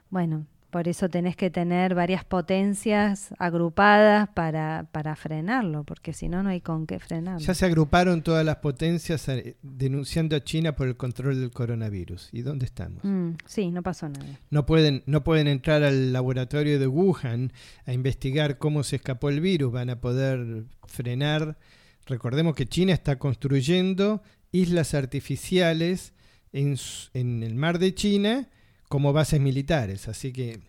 [0.10, 6.44] Bueno, por eso tenés que tener varias potencias agrupadas para, para frenarlo, porque si no,
[6.44, 7.40] no hay con qué frenarlo.
[7.40, 12.30] Ya se agruparon todas las potencias eh, denunciando a China por el control del coronavirus.
[12.32, 13.04] ¿Y dónde estamos?
[13.04, 14.40] Mm, sí, no pasó nada.
[14.52, 17.52] No pueden, no pueden entrar al laboratorio de Wuhan
[17.86, 19.72] a investigar cómo se escapó el virus.
[19.72, 21.58] Van a poder frenar.
[22.06, 26.14] Recordemos que China está construyendo islas artificiales
[26.54, 26.76] en,
[27.14, 28.50] en el mar de China
[28.90, 30.08] como bases militares.
[30.10, 30.60] Así que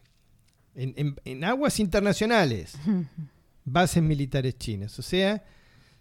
[0.77, 2.75] en, en- en aguas internacionales,
[3.65, 4.97] bases militares chinas.
[4.99, 5.43] O sea,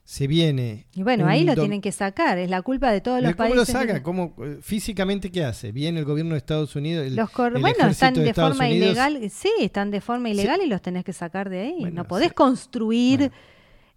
[0.03, 0.88] se viene.
[0.95, 3.74] Y bueno, ahí lo tienen que sacar, es la culpa de todos los ¿Cómo países.
[3.74, 4.01] lo saca?
[4.03, 5.72] ¿Cómo, eh, físicamente qué hace?
[5.72, 7.05] ¿Viene el gobierno de Estados Unidos?
[7.05, 8.88] el- Los el bueno, están de, forma Unidos?
[8.88, 11.76] ilegal, sí, están de forma ilegal y los tenés que sacar de ahí.
[11.82, 12.34] Bueno, no podés sí.
[12.34, 13.36] construir Bueno.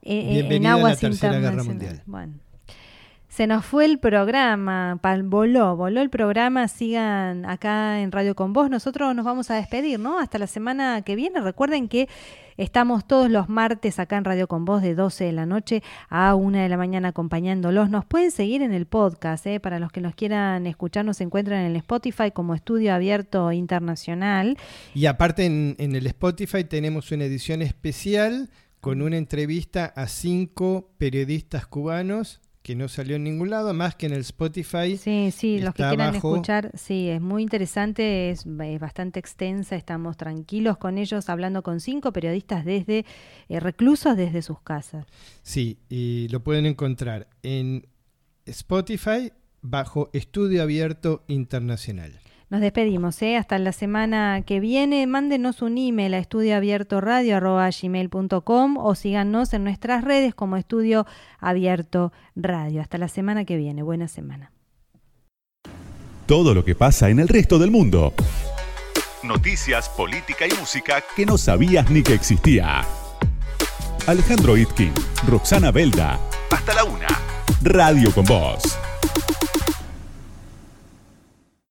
[0.02, 1.88] eh, eh, en Bienvenida a la aguas Tercera Guerra internacionales.
[1.88, 2.02] Mundial.
[2.06, 2.34] Bueno.
[3.32, 6.68] Se nos fue el programa, pal- voló, voló el programa.
[6.68, 8.68] Sigan acá en Radio con Vos.
[8.68, 10.18] Nosotros nos vamos a despedir, ¿no?
[10.18, 11.40] Hasta la semana que viene.
[11.40, 12.10] Recuerden que
[12.58, 16.34] estamos todos los martes acá en Radio con Vos de 12 de la noche a
[16.34, 17.88] 1 de la mañana acompañándolos.
[17.88, 19.60] Nos pueden seguir en el podcast, ¿eh?
[19.60, 24.58] Para los que nos quieran escuchar, nos encuentran en el Spotify como Estudio Abierto Internacional.
[24.92, 28.50] Y aparte en, en el Spotify tenemos una edición especial
[28.82, 34.06] con una entrevista a cinco periodistas cubanos que no salió en ningún lado, más que
[34.06, 34.96] en el Spotify.
[34.96, 36.34] Sí, sí, los que quieran abajo.
[36.34, 41.80] escuchar, sí, es muy interesante, es, es bastante extensa, estamos tranquilos con ellos, hablando con
[41.80, 43.04] cinco periodistas desde
[43.48, 45.06] eh, reclusos desde sus casas.
[45.42, 47.86] Sí, y lo pueden encontrar en
[48.46, 52.20] Spotify bajo Estudio Abierto Internacional.
[52.52, 53.38] Nos despedimos, ¿eh?
[53.38, 55.06] hasta la semana que viene.
[55.06, 61.06] Mándenos un email a estudioabiertoradio.gmail.com o síganos en nuestras redes como Estudio
[61.40, 62.82] Abierto Radio.
[62.82, 63.82] Hasta la semana que viene.
[63.82, 64.52] Buena semana.
[66.26, 68.12] Todo lo que pasa en el resto del mundo.
[69.22, 72.82] Noticias, política y música que no sabías ni que existía.
[74.06, 74.92] Alejandro Itkin,
[75.26, 76.20] Roxana Belda.
[76.50, 77.08] Hasta la una.
[77.62, 78.78] Radio con Voz.